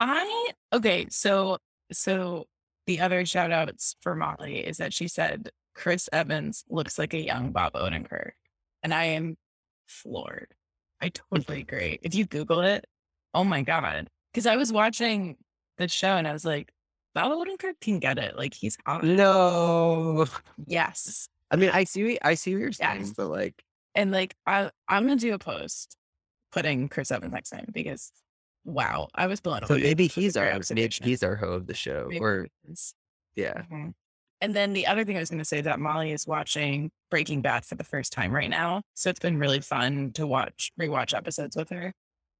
[0.00, 1.58] I okay, so
[1.92, 2.46] so
[2.86, 7.22] the other shout outs for Molly is that she said Chris Evans looks like a
[7.24, 8.32] young Bob Odenkirk.
[8.82, 9.36] And I am
[9.86, 10.54] floored.
[11.00, 11.98] I totally agree.
[12.02, 12.86] If you Google it,
[13.34, 14.08] oh my God.
[14.32, 15.36] Because I was watching
[15.78, 16.70] the show and I was like,
[17.14, 18.36] Bob Odenkirk can get it.
[18.36, 19.02] Like he's hot.
[19.04, 20.26] No,
[20.66, 21.28] Yes.
[21.50, 23.12] I mean, I see, I see what you're saying, Yes.
[23.16, 23.62] but like,
[23.94, 25.96] And like I I'm gonna do a post
[26.52, 28.10] putting Chris Evans next time because
[28.64, 29.66] wow, I was blown away.
[29.68, 32.48] so maybe he's our, maybe he's our hoe of the show, Maybe or
[33.36, 33.94] yeah, Mhm.
[34.40, 37.40] And then the other thing I was going to say that Molly is watching Breaking
[37.40, 38.82] Bad for the first time right now.
[38.94, 41.92] So it's been really fun to watch, rewatch episodes with her.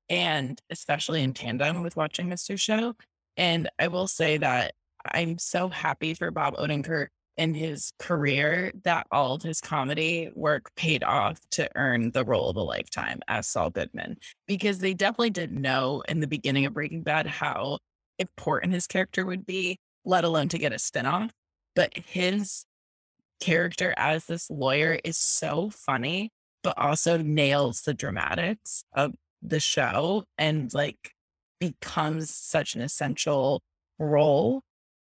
[0.08, 2.58] And especially in tandem with watching Mr.
[2.60, 2.94] Show.
[3.36, 4.74] And I will say that
[5.10, 10.70] I'm so happy for Bob Odenkirk in his career that all of his comedy work
[10.74, 14.16] paid off to earn the role of a lifetime as Saul Goodman.
[14.46, 17.78] Because they definitely didn't know in the beginning of Breaking Bad how
[18.18, 21.30] important his character would be, let alone to get a spinoff
[21.76, 22.64] but his
[23.40, 26.32] character as this lawyer is so funny,
[26.64, 29.12] but also nails the dramatics of
[29.42, 31.12] the show and like
[31.60, 33.62] becomes such an essential
[33.98, 34.62] role.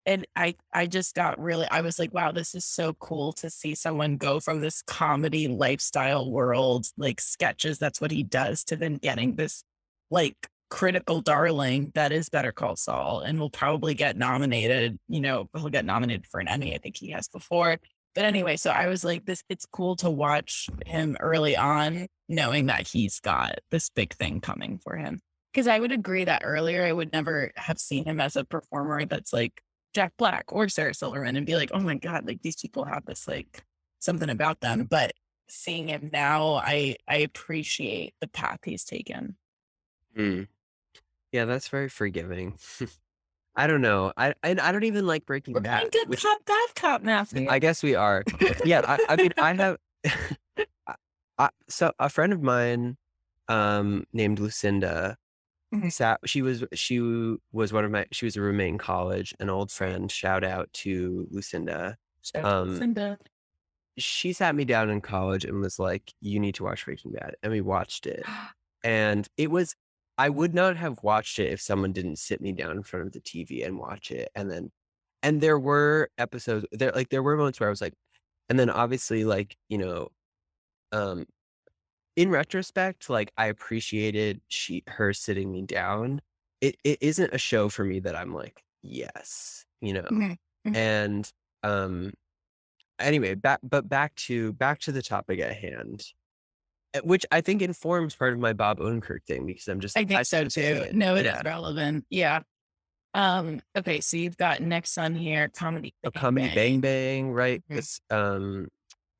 [0.04, 3.48] And I, I just got really, I was like, wow, this is so cool to
[3.48, 8.76] see someone go from this comedy lifestyle world, like sketches, that's what he does, to
[8.76, 9.64] then getting this
[10.10, 14.98] like critical darling that is Better Call Saul and will probably get nominated.
[15.08, 16.74] You know, he'll get nominated for an Emmy.
[16.74, 17.78] I think he has before.
[18.14, 22.66] But anyway, so I was like, this, it's cool to watch him early on, knowing
[22.66, 25.20] that he's got this big thing coming for him.
[25.52, 29.04] Because I would agree that earlier, I would never have seen him as a performer
[29.04, 29.60] that's like
[29.94, 33.04] Jack Black or Sarah Silverman and be like, oh my God, like these people have
[33.06, 33.62] this like
[33.98, 34.86] something about them.
[34.90, 35.12] But
[35.48, 39.36] seeing him now, I I appreciate the path he's taken.
[40.14, 40.42] Hmm.
[41.32, 42.58] Yeah, that's very forgiving.
[43.56, 44.12] I don't know.
[44.16, 45.90] I and I don't even like Breaking We're Bad.
[45.90, 47.46] good which- cop, bad cop, Matthew.
[47.48, 48.22] I guess we are.
[48.64, 49.76] yeah, I, I mean, I have.
[50.86, 50.94] I,
[51.38, 52.96] I, so a friend of mine
[53.48, 55.16] um, named Lucinda.
[55.74, 55.90] Mhm.
[55.92, 57.00] Sat, she was she
[57.52, 60.12] was one of my she was a roommate in college, an old friend.
[60.12, 61.96] Shout out to Lucinda.
[62.22, 63.18] Shout out Um, Lucinda.
[63.98, 67.34] She sat me down in college and was like, "You need to watch Breaking Bad,"
[67.42, 68.24] and we watched it.
[68.84, 69.74] And it was
[70.18, 73.12] I would not have watched it if someone didn't sit me down in front of
[73.12, 74.30] the TV and watch it.
[74.34, 74.72] And then
[75.22, 77.94] and there were episodes there like there were moments where I was like
[78.48, 80.10] and then obviously like, you know,
[80.92, 81.26] um
[82.16, 86.22] in retrospect, like I appreciated she her sitting me down.
[86.60, 90.12] It it isn't a show for me that I'm like, yes, you know.
[90.74, 91.30] And
[91.62, 92.14] um
[92.98, 96.12] anyway, back but back to back to the topic at hand.
[96.96, 100.04] Uh, Which I think informs part of my Bob Odenkirk thing because I'm just I
[100.04, 100.82] think so started too.
[100.84, 100.94] it.
[100.94, 101.42] No, it is Yeah.
[101.44, 102.06] relevant.
[102.10, 102.40] Yeah.
[103.14, 105.94] Um, okay, so you've got next on here, comedy.
[106.02, 106.54] Bang comedy Bang.
[106.54, 107.62] bang bang, right?
[107.70, 107.78] Mhm.
[107.78, 108.68] It's um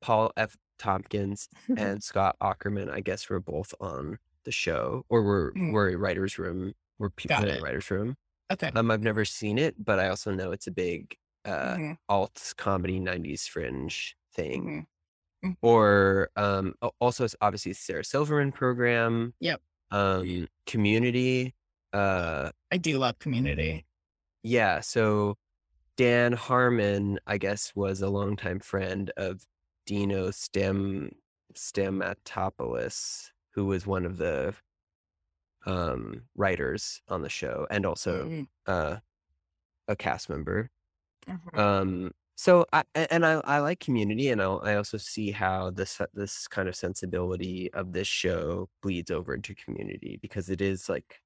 [0.01, 0.55] Paul F.
[0.79, 5.73] Tompkins and Scott Aukerman, I guess, were both on the show or were Mm.
[5.73, 8.15] were writers' room, were people in writers' room.
[8.53, 8.71] Okay.
[8.75, 12.53] Um, I've never seen it, but I also know it's a big uh Mhm, alt
[12.57, 14.85] comedy 90s fringe thing.
[15.43, 15.57] Mhm.
[15.61, 19.33] Or um also it's obviously Sarah Silverman program.
[19.39, 19.61] Yep.
[19.91, 21.55] Um community.
[21.93, 23.85] Uh I do love community.
[24.43, 25.37] yeah, so
[25.97, 29.45] Dan Harmon, I guess, was a longtime friend of
[29.85, 31.11] Dino Stem
[31.55, 34.55] Stamatopoulos, who was one of the
[35.65, 38.99] um writers on the show and also Mhm, uh
[39.87, 40.69] a cast member.
[41.27, 41.57] mhm.
[41.57, 45.99] Um so I and I I like community and I I also see how this
[46.13, 51.21] this kind of sensibility of this show bleeds over into community because it is like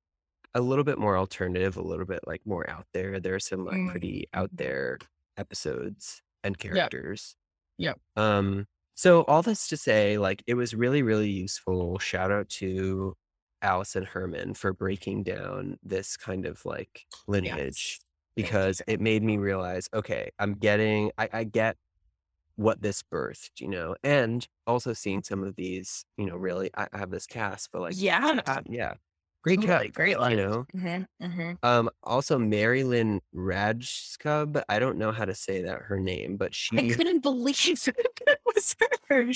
[0.55, 3.19] a little bit more alternative, a little bit like more out there.
[3.19, 4.99] There are some like Mm, pretty out there
[5.37, 7.35] episodes and characters.
[7.77, 7.99] Yep.
[8.15, 11.99] Um so all this to say like it was really really useful.
[11.99, 13.15] Shout out to
[13.61, 18.05] Alison Herman for breaking down this kind of like lineage Yes.
[18.35, 21.77] Because it made me realize okay, I'm getting I I get
[22.55, 26.87] what this birthed, you know, and also seeing some of these, you know, really I,
[26.93, 28.41] I have this cast, but like Yeah.
[28.45, 28.93] uh, yeah,
[29.43, 29.89] great Totally.
[29.89, 30.37] Great you line.
[30.37, 30.65] know.
[30.71, 34.61] hmm hmm Um, also Mary Lynn Rajskub.
[34.69, 38.39] I don't know how to say that her name, but she I couldn't believe it
[38.45, 38.75] was
[39.09, 39.27] her.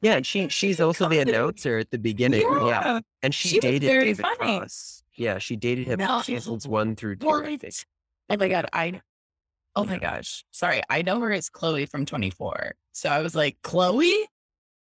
[0.00, 2.40] yeah, she she's also the announcer at the beginning.
[2.42, 2.66] Yeah.
[2.66, 3.00] Yeah.
[3.22, 4.58] And she, She dated very David funny.
[4.58, 5.02] Cross.
[5.16, 6.22] Yeah, she dated him No.
[6.22, 7.62] seasons one through two, I think.
[7.64, 7.84] What?
[8.30, 9.00] Oh my god, I
[9.76, 10.44] oh my gosh.
[10.50, 12.74] Sorry, I know her as Chloe from 24.
[12.92, 14.26] So I was like, Chloe?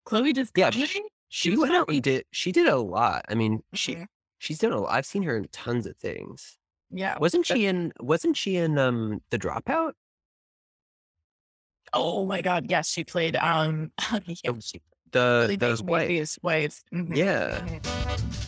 [0.04, 3.24] Chloe just Yeah, she, She she went out and did she did a lot.
[3.28, 4.06] I mean, she Mhm.
[4.38, 4.92] she's done a lot.
[4.92, 6.58] I've seen her in tons of things.
[6.90, 7.18] Yeah.
[7.18, 9.92] Wasn't she in wasn't she in um The Dropout?
[11.92, 13.92] Oh my god, yes, she played um
[14.26, 14.80] yeah, The- she
[15.12, 16.38] The the wife.
[16.42, 16.82] Wife.
[16.92, 18.45] Mhm, Yeah.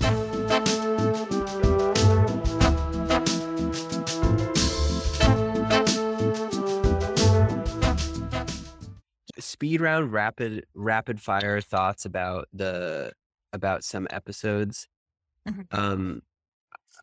[9.38, 13.12] Speed round rapid rapid fire thoughts about the
[13.53, 14.87] about some episodes.
[15.48, 15.64] Mhm.
[15.72, 16.22] um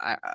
[0.01, 0.33] i uh,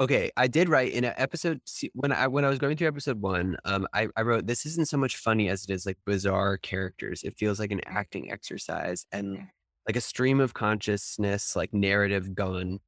[0.00, 1.60] okay i did write in a episode
[1.94, 4.88] when i when i was going through episode one um I, I wrote this isn't
[4.88, 7.22] so much funny as it is like bizarre characters.
[7.22, 9.46] It feels like an acting exercise and
[9.86, 12.78] like a stream of consciousness like narrative gone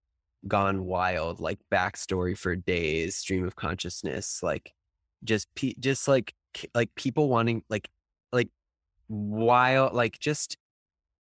[0.48, 4.72] gone wild like backstory for days stream of consciousness like
[5.24, 6.34] just pe- just like
[6.74, 7.88] like people wanting like
[8.32, 8.48] like
[9.08, 10.56] wild like just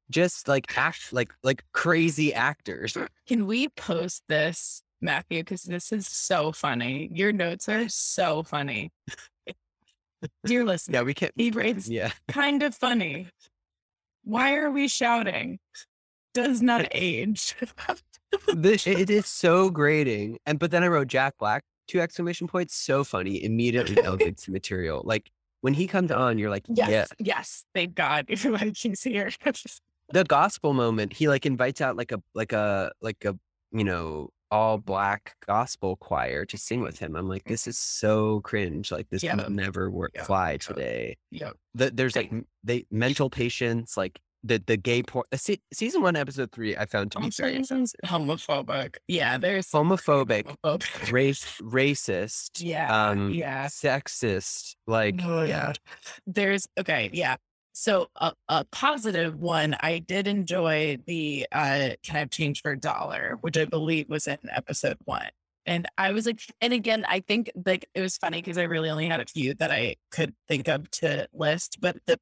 [0.09, 5.39] just like act like like crazy actors Can we post this, Matthew?
[5.39, 7.09] Because this is so funny.
[7.13, 8.91] Your notes are so funny.
[10.45, 13.27] Dear listener, yeah we can't he rates yeah kind of funny.
[14.23, 15.59] Why are we shouting?
[16.33, 17.55] Does not age.
[18.53, 22.73] this it is so grating and but then i wrote jack black two exclamation points
[22.73, 25.29] so funny immediately elevates the material like
[25.59, 27.65] when he comes on you're like yes, yeah yes.
[27.75, 29.29] Thank God everybody can see her.
[30.13, 33.37] the gospel moment he like invites out like a like a like a
[33.73, 37.49] you know all black gospel choir to sing with him i'm like mm.
[37.49, 39.35] this is so cringe like this Yeah.
[39.35, 40.23] would never work Yeah.
[40.23, 41.51] fly today Yeah.
[41.73, 42.31] the, there's like
[42.63, 46.85] they mental patients like the the gay por- uh, se- season one episode three i
[46.85, 47.95] found to be very Homophobic.
[48.05, 48.95] homophobic.
[49.07, 51.11] Yeah, there's homophobic homophobic.
[51.11, 53.67] race racist Yeah, um yeah.
[53.67, 55.73] sexist like Oh, yeah
[56.25, 57.35] There's okay, yeah.
[57.73, 62.71] So a, a positive one, I did enjoy the uh can I have change for
[62.71, 65.29] a dollar, which I believe was in episode one.
[65.67, 68.89] And I was like, and again, I think like it was funny because I really
[68.89, 72.19] only had a few that I could think of to list, but the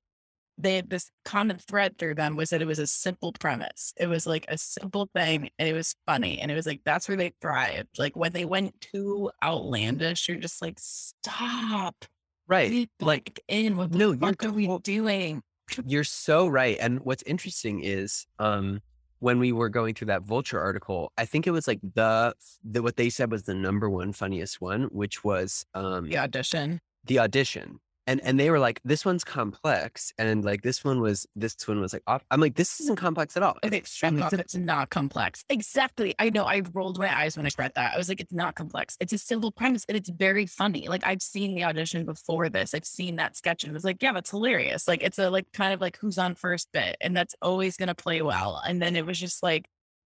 [0.62, 3.94] they had this common thread through them was that it was a simple premise.
[3.98, 6.40] It was like a simple thing and it was funny.
[6.40, 7.98] And it was like, that's where they thrived.
[7.98, 12.06] Like when they went too outlandish, you're just like, stop.
[12.48, 12.90] Right.
[13.00, 15.42] Like in what No, fuck are we to- doing?
[15.86, 16.78] You're so right.
[16.80, 18.82] And what's interesting is um
[19.20, 22.34] when we were going through that vulture article, I think it was like the,
[22.64, 26.80] the what they said was the number one funniest one, which was um The audition.
[27.06, 27.80] the audition.
[28.10, 30.12] And and they were like, this one's complex.
[30.18, 32.24] And like this one was this one was like off.
[32.32, 33.56] I'm like, this isn't complex at all.
[33.62, 34.34] And it struck it's off.
[34.34, 35.46] a- It's not complex.
[35.48, 36.16] Exactly.
[36.18, 36.44] I know.
[36.46, 37.94] I rolled my eyes when I read that.
[37.94, 38.98] I was like, it's not complex.
[39.00, 40.88] It's a simple premise and it's very funny.
[40.88, 42.74] Like I've seen the audition before this.
[42.74, 44.88] I've seen that sketch and it was like, yeah, that's hilarious.
[44.88, 46.98] Like it's a like kind of like who's on first bit.
[47.02, 48.60] And that's always gonna play well.
[48.68, 49.68] And then it was just like,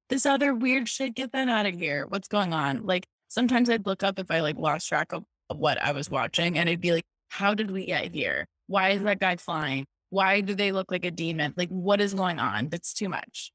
[0.09, 2.05] this other weird shit, get that out of here.
[2.09, 2.83] What's going on?
[2.85, 6.09] Like sometimes I'd look up if I like lost track of, of what I was
[6.09, 8.45] watching and I'd be like, how did we get here?
[8.67, 9.85] Why is that guy flying?
[10.09, 11.53] Why do they look like a demon?
[11.55, 12.67] Like, what is going on?
[12.67, 13.53] That's too much.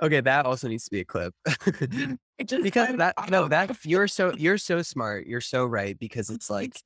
[0.00, 1.34] Okay, that also needs to be a clip.
[2.46, 5.26] Just because that no, that you're so you're so smart.
[5.26, 6.80] You're so right because it's like.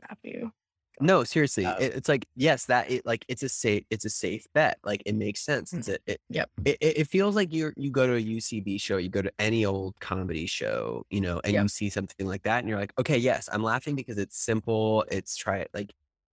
[1.02, 1.76] No, seriously, Oh.
[1.78, 4.78] it, it's like yes, that it like it's a safe it's a safe bet.
[4.84, 5.72] Like it makes sense.
[5.72, 6.10] It's mm-hmm.
[6.10, 6.50] a, it, Yep.
[6.64, 9.32] It, it it feels like you you go to a UCB show, you go to
[9.38, 11.62] any old comedy show, you know, and Yep.
[11.62, 15.04] you see something like that, and you're like, okay, yes, I'm laughing because it's simple.
[15.10, 15.92] It's try it like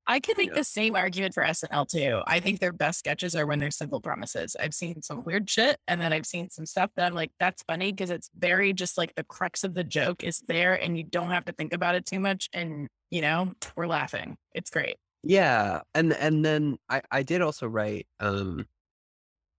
[0.09, 0.55] I could make Yeah.
[0.55, 2.21] the same argument for SNL too.
[2.25, 4.55] I think their best sketches are when they're simple premises.
[4.59, 7.61] I've seen some weird shit and then I've seen some stuff that I'm like, that's
[7.63, 11.03] funny because it's very just like the crux of the joke is there and you
[11.03, 12.49] don't have to think about it too much.
[12.53, 14.35] And, you know, we're laughing.
[14.53, 14.97] It's great.
[15.21, 18.65] Yeah, and and then I I did also write um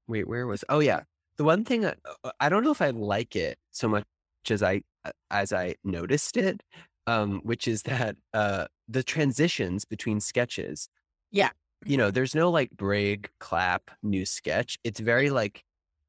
[0.09, 1.03] wait, where was Oh yeah.
[1.37, 1.95] The one thing I,
[2.25, 4.05] uh, I don't know if I like it so much
[4.51, 6.63] as I uh, as I noticed it
[7.11, 10.89] um which is that uh the transitions between sketches.
[11.31, 11.51] Yeah.
[11.87, 14.79] You know, there's no like break, clap, new sketch.
[14.85, 15.65] It's very like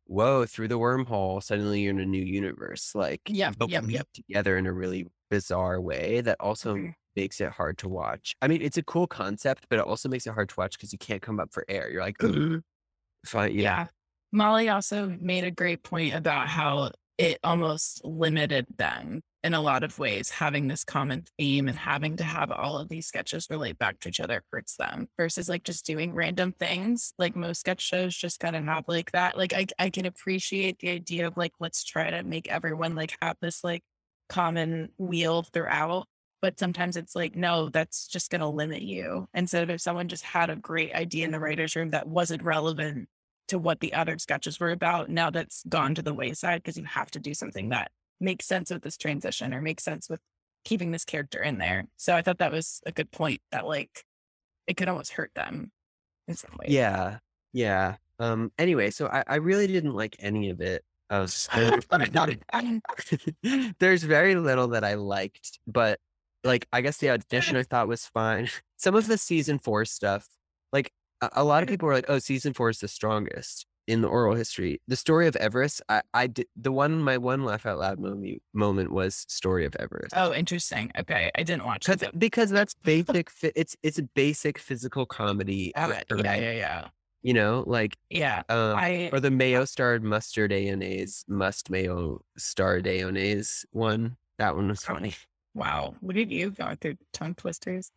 [0.06, 2.94] whoa, through the wormhole, suddenly you're in a new universe.
[2.96, 4.08] Like yeah, but yep, yep.
[4.14, 6.94] together in a really bizarre way that also Mhm.
[7.16, 8.36] makes it hard to watch.
[8.42, 10.92] I mean, it's a cool concept, but it also makes it hard to watch because
[10.94, 11.90] you can't come up for air.
[11.90, 12.62] You're like, "Ugh."
[13.26, 13.62] fine, yeah.
[13.62, 13.88] Yeah.
[14.34, 19.84] Molly also made a great point about how it almost limited them in a lot
[19.84, 23.78] of ways, having this common theme and having to have all of these sketches relate
[23.80, 27.14] back to each other hurts them versus like just doing random things.
[27.18, 29.38] Like most sketch shows just kind of have like that.
[29.38, 33.18] Like I, I can appreciate the idea of like, let's try to make everyone like
[33.22, 33.84] have this like
[34.30, 36.06] common wheel throughout.
[36.42, 39.28] But sometimes it's like, no, that's just going to limit you.
[39.34, 42.44] Instead of if someone just had a great idea in the writer's room that wasn't
[42.44, 43.08] relevant
[43.48, 45.10] to what the other sketches were about.
[45.10, 47.92] Now that's gone to the wayside because you have to do something that
[48.22, 50.20] makes sense with this transition or make sense with
[50.64, 51.86] keeping this character in there.
[51.98, 54.04] So I thought that was a good point that like
[54.68, 55.72] it could almost hurt them
[56.28, 56.70] in some ways.
[56.70, 57.18] Yeah.
[57.54, 57.96] Yeah.
[58.20, 60.84] Um, anyway, so I, I really didn't like any of it.
[61.10, 61.28] Um,
[63.80, 66.00] there's very little that I liked, but
[66.44, 68.50] like I guess the audition I thought was fine.
[68.78, 70.28] Some of the season four stuff,
[70.72, 70.92] like
[71.22, 74.08] a, a lot of people were like, "Oh, season four is the strongest in the
[74.08, 77.02] oral history." The story of Everest, I, I did the one.
[77.02, 80.14] My one laugh out loud moment moment was story of Everest.
[80.16, 80.92] Oh, interesting.
[80.98, 81.32] Okay.
[81.36, 82.18] I didn't watch it.
[82.18, 83.30] because that's basic.
[83.56, 85.72] It's it's a basic physical comedy.
[85.76, 86.88] Yeah, actor, yeah, yeah, yeah.
[87.24, 88.42] You know, like Yeah.
[88.50, 94.18] um, I or the mayo starred mustard mayonnaise must mayo star mayonnaise one.
[94.40, 95.16] That one was funny.
[95.54, 95.96] Wow.
[96.00, 97.92] What did you go through tongue twisters?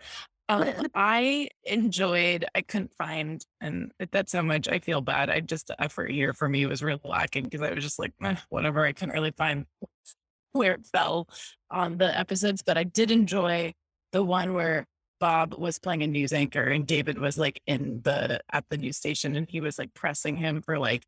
[0.48, 5.30] Uh, I enjoyed, I couldn't find, and that's how much I feel bad.
[5.30, 8.12] I just, the effort here for me was really lacking because I was just like,
[8.20, 8.84] "Meh, whatever.
[8.84, 9.66] I couldn't really find
[10.52, 11.28] where it fell
[11.70, 13.72] on the episodes, but I did enjoy
[14.12, 14.86] the one where
[15.20, 18.96] Bob was playing a news anchor and David was like in the, at the news
[18.96, 21.04] station and he was like pressing him for like,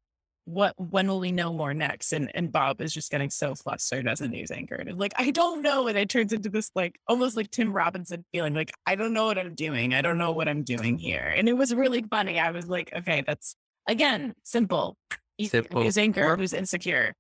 [0.47, 2.13] what when will we know more next?
[2.13, 4.77] And and bob is just getting so flustered as a news anchor.
[4.77, 5.89] And like i don't know.
[5.89, 9.27] And it turns into this like almost like tim robinson feeling like i don't know
[9.27, 9.93] what i'm doing.
[9.93, 11.35] I don't know what i'm doing here.
[11.37, 12.39] And it was really funny.
[12.39, 14.97] I was like okay that's again simple.
[15.37, 15.83] He's Simple.
[15.83, 17.13] news anchor Or- who's insecure.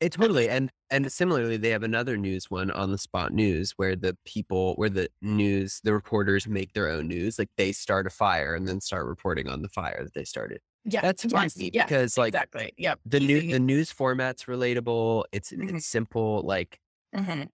[0.00, 0.48] It totally.
[0.48, 4.74] And and similarly they have another news one on the spot news where the people
[4.76, 7.38] where the news the reporters make their own news.
[7.38, 10.60] Like they start a fire and then start reporting on the fire that they started.
[10.84, 15.24] Yeah That's funny yeah because like exactly yep the new the news format's relatable.
[15.32, 15.76] It's Mhm.
[15.76, 16.80] it's simple like
[17.14, 17.48] Mhm.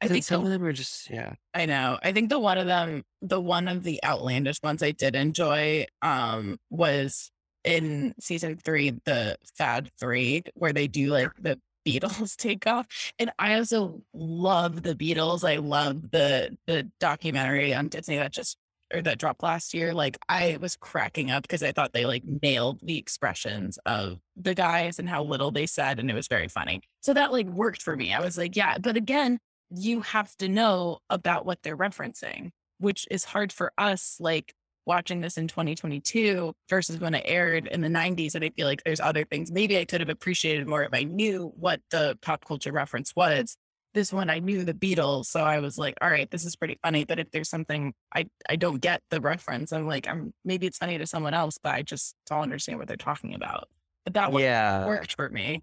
[0.00, 1.34] i think some the of them are just yeah.
[1.54, 1.98] I know.
[2.02, 5.86] I think the one of them, the one of the outlandish ones I did enjoy,
[6.02, 7.30] um, was
[7.64, 12.86] in season three, the Fad Three, where they do like the Beatles take off.
[13.18, 15.48] And I also love the Beatles.
[15.48, 18.56] I love the the documentary on Disney that just
[18.92, 22.22] or that dropped last year, like I was cracking up because I thought they like
[22.42, 25.98] nailed the expressions of the guys and how little they said.
[25.98, 26.82] And it was very funny.
[27.00, 28.12] So that like worked for me.
[28.12, 28.78] I was like, yeah.
[28.78, 29.38] But again,
[29.70, 34.52] you have to know about what they're referencing, which is hard for us, like
[34.86, 38.34] watching this in 2022 versus when it aired in the 90s.
[38.34, 41.04] And I feel like there's other things maybe I could have appreciated more if I
[41.04, 43.56] knew what the pop culture reference was
[43.94, 46.78] this one I knew the Beatles, so I was like, all right, this is pretty
[46.82, 47.04] funny.
[47.04, 50.78] But if there's something I I don't get the reference, I'm like, I'm maybe it's
[50.78, 53.68] funny to someone else, but I just don't understand what they're talking about.
[54.04, 54.86] But that one Yeah.
[54.86, 55.62] worked for me.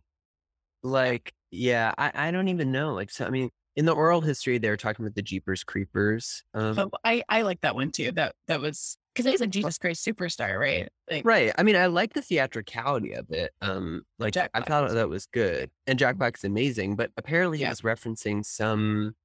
[0.84, 2.94] Like, yeah, I, I don't even know.
[2.94, 6.44] Like, so I mean, in the oral history, they were talking about the Jeepers Creepers.
[6.54, 8.12] Um, But I I like that one too.
[8.12, 10.88] That that was because he's a Jesus Christ superstar, right?
[11.10, 11.52] Like, right.
[11.58, 13.52] I mean, I like the theatricality of it.
[13.62, 16.96] Um, like Jack I thought that was good, and Jack Black's amazing.
[16.96, 17.68] But apparently, Yeah.
[17.68, 19.16] it was referencing some.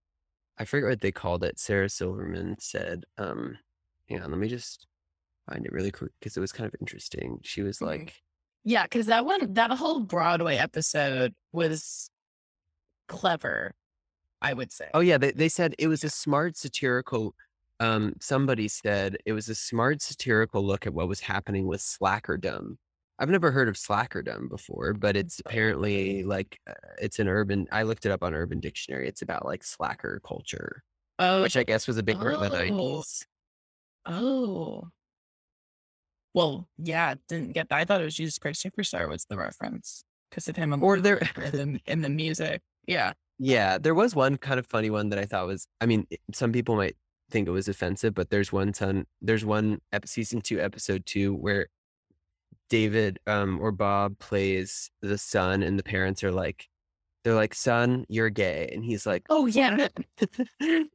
[0.58, 1.58] I forget what they called it.
[1.58, 3.58] Sarah Silverman said, um,
[4.08, 4.86] hang on, let me just
[5.48, 7.38] find it really quick because it was kind of interesting.
[7.42, 7.86] She was Mhm.
[7.86, 8.14] like,
[8.64, 12.10] Yeah, because that one, that whole Broadway episode was
[13.08, 13.74] clever,
[14.40, 14.88] I would say.
[14.94, 17.34] Oh yeah, they they said it was a smart satirical.
[17.82, 22.76] Um, somebody said it was a smart satirical look at what was happening with slackerdom.
[23.18, 27.66] I've never heard of slackerdom before, but it's apparently like uh, it's an urban.
[27.72, 29.08] I looked it up on Urban Dictionary.
[29.08, 30.82] It's about like slacker culture,
[31.18, 32.58] Oh, which I guess was a big part of the Oh.
[32.70, 33.26] nineties.
[34.06, 34.88] oh.
[36.34, 37.76] Well, yeah, didn't get that.
[37.78, 41.20] I thought it was Jesus Christ Superstar was the reference because of him Or there,
[41.52, 42.62] in, in the music.
[42.86, 43.12] Yeah.
[43.38, 45.66] yeah, there was one kind of funny one that I thought was.
[45.80, 46.96] I mean, some people might
[47.32, 49.06] think it was offensive, but there's one son.
[49.20, 51.66] There's one ep- season two, episode two, where
[52.70, 56.68] David um or Bob plays the son and the parents are like
[57.22, 59.88] they're like son you're gay and he's like Oh yeah.
[60.60, 60.88] that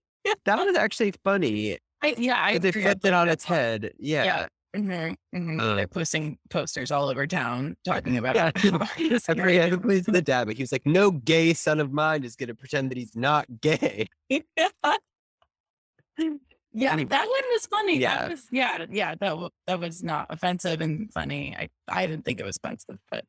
[0.45, 2.41] was actually funny I, yeah.
[2.43, 5.61] I they flipped it on its head yeah, Mhm, mhm.
[5.61, 8.51] Uh, They're posting posters all over town talking about yeah.
[8.95, 11.91] his I forget who plays the dad but he was like no gay son of
[11.91, 14.41] mine is gonna pretend that he's not gay yeah,
[16.19, 17.05] Anyway.
[17.05, 17.97] that one was funny.
[17.97, 18.19] Yeah.
[18.19, 19.15] That was yeah, yeah.
[19.15, 21.55] That that was not offensive and funny.
[21.57, 23.25] I I didn't think it was offensive, but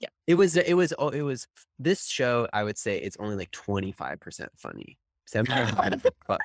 [0.00, 1.46] yeah, it was it was oh, it was
[1.78, 6.36] this show I would say it's only like 25% funny 75 fu-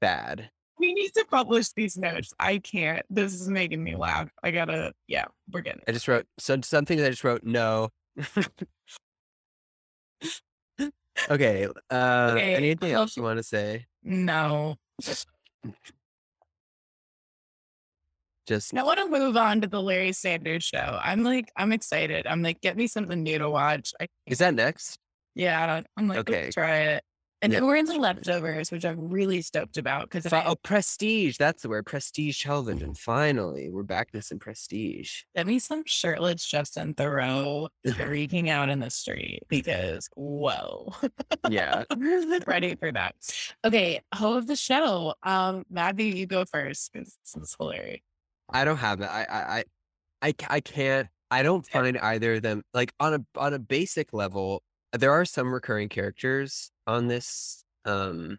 [0.00, 2.32] bad we need to publish these notes.
[2.38, 3.04] I can't.
[3.10, 4.30] This is making me laugh.
[4.42, 4.92] I gotta.
[5.06, 5.82] Yeah, we're getting.
[5.88, 7.88] I just wrote so something that I just wrote no.
[11.30, 11.66] okay.
[11.90, 13.86] Uh Okay, anything else you want to say?
[14.02, 15.26] No, Just
[18.74, 20.98] I want to move on to the Larry Sanders show.
[21.02, 22.26] I'm like, I'm excited.
[22.26, 23.92] I'm like, get me something new to watch.
[24.00, 24.98] I, is that next?
[25.34, 26.44] yeah, I'm like, Okay.
[26.44, 27.04] let's try it.
[27.40, 27.60] And Yeah.
[27.60, 31.36] we're in the leftovers, which I'm really stoked about because oh, prestige.
[31.36, 31.86] That's the word.
[31.86, 32.94] Prestige television.
[32.94, 35.22] Finally, we're back to some prestige.
[35.36, 40.92] Get me some shirtless Justin Theroux freaking out in the street because whoa.
[41.48, 41.84] Yeah.
[42.46, 43.14] Ready for that.
[43.64, 45.14] Okay, hoe of the show.
[45.22, 48.00] Um, Matthew, you go first because this is hilarious.
[48.50, 49.06] I don't have it.
[49.06, 49.64] I I
[50.22, 51.08] I I, can't.
[51.30, 54.62] I don't find either of them like on a on a basic level.
[54.92, 57.64] There are some recurring characters on this.
[57.84, 58.38] Um.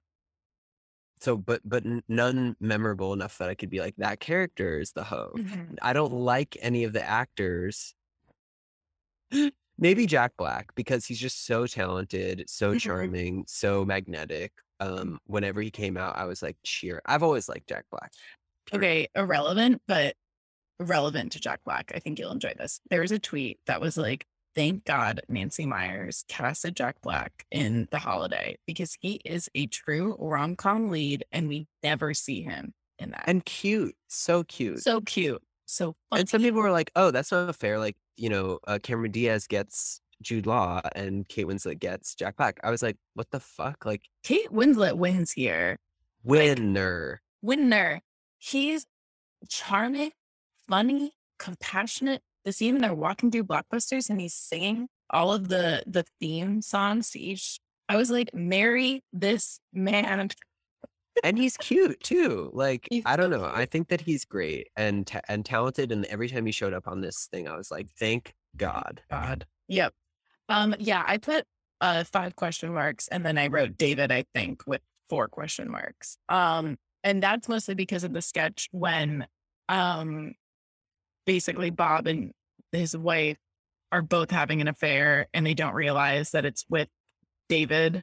[1.21, 5.03] So, but but none memorable enough that I could be like that character is the
[5.03, 5.35] hoe.
[5.81, 7.93] I don't like any of the actors.
[9.77, 12.79] Maybe Jack Black because he's just so talented, so Mhm.
[12.81, 14.51] charming, so magnetic.
[14.81, 17.01] Um, whenever he came out, I was like cheer.
[17.05, 18.11] I've always liked Jack Black.
[18.65, 18.85] period.
[18.85, 20.15] Okay, irrelevant, but
[20.79, 21.91] relevant to Jack Black.
[21.95, 22.79] I think you'll enjoy this.
[22.89, 24.25] There was a tweet that was like,
[24.55, 30.15] thank God Nancy Meyers casted Jack Black in The Holiday because he is a true
[30.19, 33.23] rom com lead and we never see him in that.
[33.27, 34.79] And cute, so cute.
[34.81, 35.41] so cute.
[35.65, 36.21] So funny.
[36.21, 39.45] and some people were like, "Oh, that's not fair." Like, you know, uh, Cameron Diaz
[39.45, 42.59] gets Jude Law, and Kate Winslet gets Jack Black.
[42.63, 45.77] I was like, "What the fuck?" Like, Kate Winslet wins here.
[46.23, 47.21] winner.
[47.43, 48.01] Winner.
[48.39, 48.85] He's
[49.47, 50.11] charming,
[50.67, 52.21] funny, compassionate.
[52.45, 56.61] The scene when they're walking through blockbusters and he's singing all of the the theme
[56.61, 57.59] songs to each.
[57.87, 60.29] I was like, marry this man.
[61.23, 62.49] and he's cute too.
[62.53, 63.43] Like He's I don't so know.
[63.45, 63.57] cute.
[63.57, 65.91] I think that he's great and ta- and talented.
[65.91, 69.01] And every time he showed up on this thing, I was like, thank God.
[69.09, 69.45] God.
[69.67, 69.93] Yep.
[70.49, 71.45] Um, yeah, I put
[71.81, 76.17] uh five question marks and then I wrote David, I think, with four question marks.
[76.29, 79.25] Um, and that's mostly because of the sketch when
[79.69, 80.33] um
[81.29, 82.31] basically Bob and
[82.71, 83.37] his wife
[83.91, 86.87] are both having an affair and they don't realize that it's with
[87.49, 88.01] David.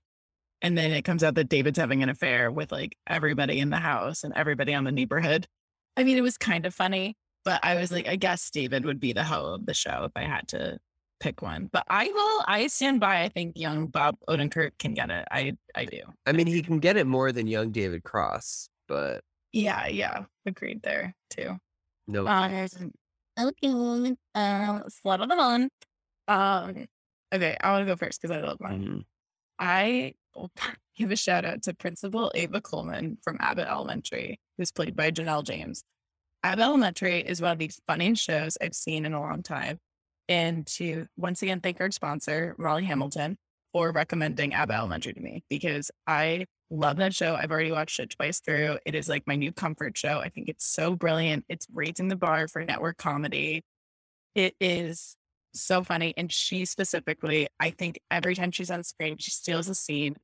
[0.63, 3.79] And then it comes out that David's having an affair with like everybody in the
[3.79, 5.49] house and everybody on the neighborhood.
[5.97, 9.01] I mean, it was kind of funny, but I was like, I guess David would
[9.01, 10.79] be the hoe of the show if I had to
[11.19, 11.69] pick one.
[11.73, 13.23] But I will, I stand by.
[13.25, 15.27] I think young Bob Odenkirk can get it.
[15.33, 16.03] I, I do.
[16.27, 19.23] I mean, he can get it more than young David Cross, but
[19.53, 21.57] Yeah, yeah, agreed there too.
[22.07, 22.29] no.
[22.29, 22.93] Um,
[23.39, 25.73] okay, uh, slut of the month.
[26.29, 26.87] Um,
[27.35, 28.85] okay, I want to go first because I love mine.
[28.85, 29.05] Mhm.
[29.59, 30.15] I
[30.97, 35.45] give a shout out to Principal Ava Coleman from Abbott Elementary, who's played by Janelle
[35.45, 35.83] James.
[36.43, 39.79] Abbott Elementary is one of the funniest shows I've seen in a long time.
[40.29, 43.39] And to once again thank our sponsor, Molly Hamilton,
[43.77, 47.35] for recommending Abbott Elementary to me because I love that show.
[47.35, 48.79] I've already watched it twice through.
[48.87, 50.19] It is like my new comfort show.
[50.19, 51.45] I think it's so brilliant.
[51.51, 53.65] It's raising the bar for network comedy.
[54.35, 55.15] It is
[55.53, 56.15] so funny.
[56.17, 60.17] And she specifically, I think every time she's on screen, she steals a scene.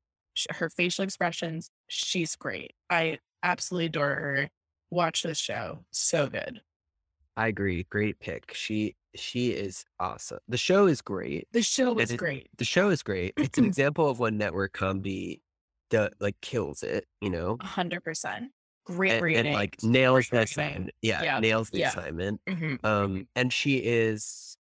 [0.48, 2.72] Her facial expressions, she's great.
[2.88, 4.48] I absolutely adore her.
[4.90, 5.80] Watch this show.
[5.90, 6.62] So good.
[7.37, 7.85] I agree.
[7.91, 8.53] Great pick.
[8.55, 10.39] She she is awesome.
[10.49, 11.47] The show is great.
[11.53, 12.49] The show is it- great.
[12.57, 13.35] The show is great.
[13.37, 15.43] It's an example of when network comedy
[15.91, 17.59] do, like kills it, you know?
[17.61, 18.51] Hundred percent.
[18.85, 19.47] Great And, reading.
[19.47, 20.91] and like nails the assignment.
[21.03, 21.89] Yeah, Yeah, nails the yeah.
[21.91, 22.41] assignment.
[22.47, 22.85] Mhm.
[22.85, 24.57] Um and she is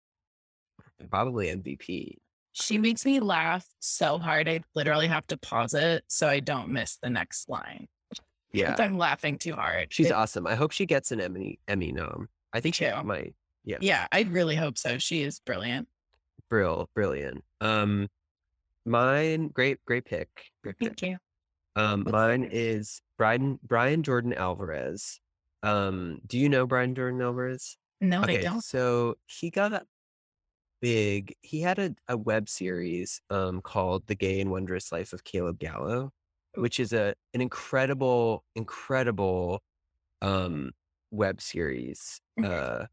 [1.10, 2.16] probably MVP.
[2.52, 4.48] She makes me laugh so hard.
[4.48, 7.86] I literally have to pause it so I don't miss the next line.
[8.52, 8.74] Yeah.
[8.80, 9.92] I'm laughing too hard.
[9.92, 10.44] She's It- awesome.
[10.44, 12.28] I hope she gets an Emmy Emmy nom.
[12.52, 13.02] I think she too.
[13.04, 13.34] might.
[13.64, 13.76] Yeah.
[13.80, 14.98] yeah, I really hope so.
[14.98, 15.86] She is brilliant.
[16.48, 17.44] Brill, brilliant.
[17.60, 18.08] Um
[18.86, 20.28] mine great great pick.
[20.62, 20.88] Great pick.
[20.98, 21.18] Thank you.
[21.76, 22.52] Um What's mine yours?
[22.52, 25.20] is Brian Brian Jordan Alvarez.
[25.62, 27.76] Um do you know Brian Jordan Alvarez?
[28.00, 28.64] No, Okay, don't.
[28.64, 29.82] so he got a
[30.80, 35.22] big he had a, a web series um called The Gay and Wondrous Life of
[35.22, 36.10] Caleb Gallo,
[36.54, 39.62] which is a an incredible, incredible
[40.22, 40.72] um
[41.10, 42.20] web series.
[42.42, 42.86] Uh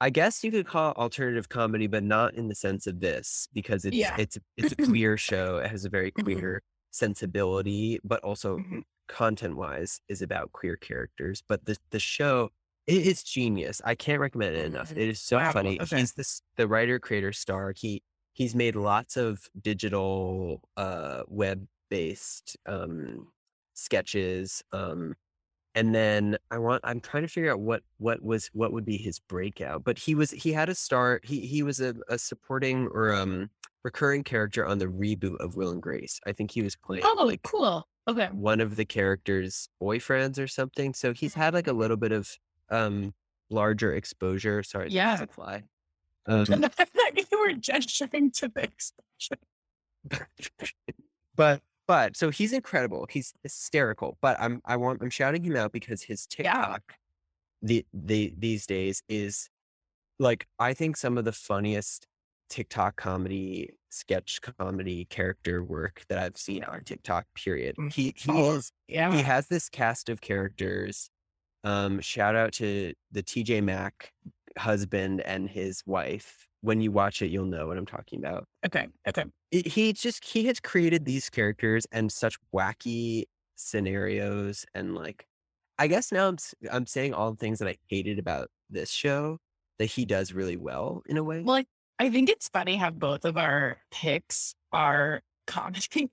[0.00, 3.48] I guess you could call it alternative comedy, but not in the sense of this,
[3.52, 4.16] because it's Yeah.
[4.16, 5.58] it's it's a queer show.
[5.58, 6.42] It has a very Mhm.
[6.42, 8.82] queer sensibility, but also Mhm.
[9.08, 11.42] content wise is about queer characters.
[11.48, 12.50] But the the show
[12.86, 13.80] it is genius.
[13.84, 14.92] I can't recommend it enough.
[14.92, 14.96] Mhm.
[14.96, 15.78] It is so Wow, funny.
[15.80, 15.86] okay.
[15.96, 17.72] He's this the writer creator star.
[17.76, 18.02] He
[18.34, 23.32] he's made lots of digital uh web based um
[23.74, 24.62] sketches.
[24.72, 25.16] Um
[25.78, 28.96] and then I want I'm trying to figure out what what was what would be
[28.96, 29.84] his breakout.
[29.84, 33.50] But he was he had a star he he was a, a supporting or um
[33.84, 36.20] recurring character on the reboot of Will and Grace.
[36.26, 37.86] I think he was playing Oh, like cool.
[38.08, 38.26] Okay.
[38.32, 40.94] one of the characters' boyfriends or something.
[40.94, 42.28] So he's had like a little bit of
[42.70, 43.14] um
[43.50, 44.62] larger exposure.
[44.62, 45.16] Sorry, Yeah.
[45.16, 45.64] that's fly.
[46.26, 49.38] Um, you were gesturing to the expression.
[51.36, 53.06] but but so he's incredible.
[53.10, 54.16] He's hysterical.
[54.22, 56.52] But I'm I want I'm shouting him out because his Yeah.
[56.52, 56.82] TikTok
[57.62, 59.48] the the these days is
[60.20, 62.06] like I think some of the funniest
[62.50, 67.26] TikTok comedy sketch comedy character work that I've seen on TikTok.
[67.34, 67.74] Period.
[67.76, 67.92] Mm.
[67.92, 69.12] He he Oh, is Yeah.
[69.12, 71.10] he has this cast of characters.
[71.64, 74.10] Um, shout out to the TJ Maxx
[74.56, 76.46] husband and his wife.
[76.60, 78.44] When you watch it, you'll know what I'm talking about.
[78.66, 78.88] Okay.
[79.06, 79.24] Okay.
[79.50, 83.24] He just he has created these characters and such wacky
[83.56, 85.26] scenarios and like
[85.78, 86.36] I guess now I'm
[86.70, 89.38] I'm saying all the things that I hated about this show
[89.78, 91.42] that he does really well in a way.
[91.42, 91.66] Well, I,
[91.98, 96.10] I think it's funny how both of our picks are comedy,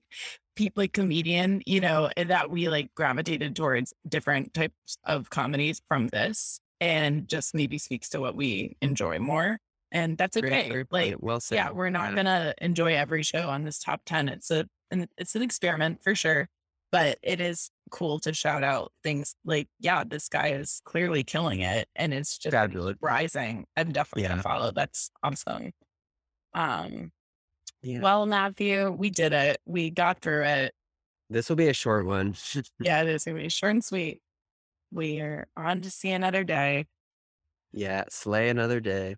[0.55, 6.07] people like comedian, you know, that we like gravitated towards different types of comedies from
[6.07, 9.59] this and just maybe speaks to what we enjoy more.
[9.95, 10.67] And that's okay.
[10.69, 11.55] great like, well said.
[11.55, 14.27] yeah, we're not gonna enjoy every show on this top 10.
[14.27, 16.49] It's a, and it's an experiment for sure,
[16.91, 21.61] but it is cool to shout out things like, yeah, this guy is clearly killing
[21.61, 21.87] it.
[21.95, 22.97] And it's just Fabulous.
[23.01, 23.65] rising.
[23.77, 24.29] I'm definitely Yeah.
[24.29, 24.71] gonna follow.
[24.71, 25.71] That's awesome.
[26.53, 27.11] Um,
[27.81, 28.01] Yeah.
[28.01, 29.61] well, Matthew, we did it.
[29.65, 30.73] We got through it.
[31.29, 32.35] This will be a short one.
[32.79, 34.21] Yeah, it is gonna be short and sweet.
[34.91, 36.87] We are on to see another day.
[37.71, 39.15] yeah, slay another day.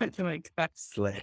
[0.00, 1.22] I feel like Slay.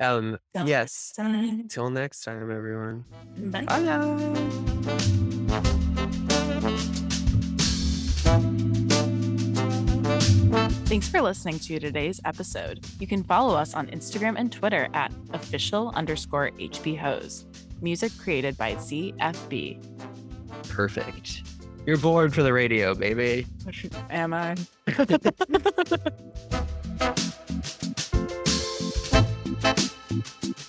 [0.00, 1.12] Um, Till yes.
[1.16, 1.68] time.
[1.68, 3.04] Till next time, everyone.
[3.36, 3.64] Bye.
[3.64, 5.16] Bye.
[10.86, 12.86] Thanks for listening to today's episode.
[13.00, 17.46] You can follow us on Instagram and Twitter at official underscore HB Hose.
[17.82, 19.82] Music created by ZFB.
[20.68, 21.42] Perfect.
[21.86, 23.46] You're born for the radio, baby.
[24.10, 24.56] Am I?
[26.98, 27.18] Thank
[30.44, 30.65] you.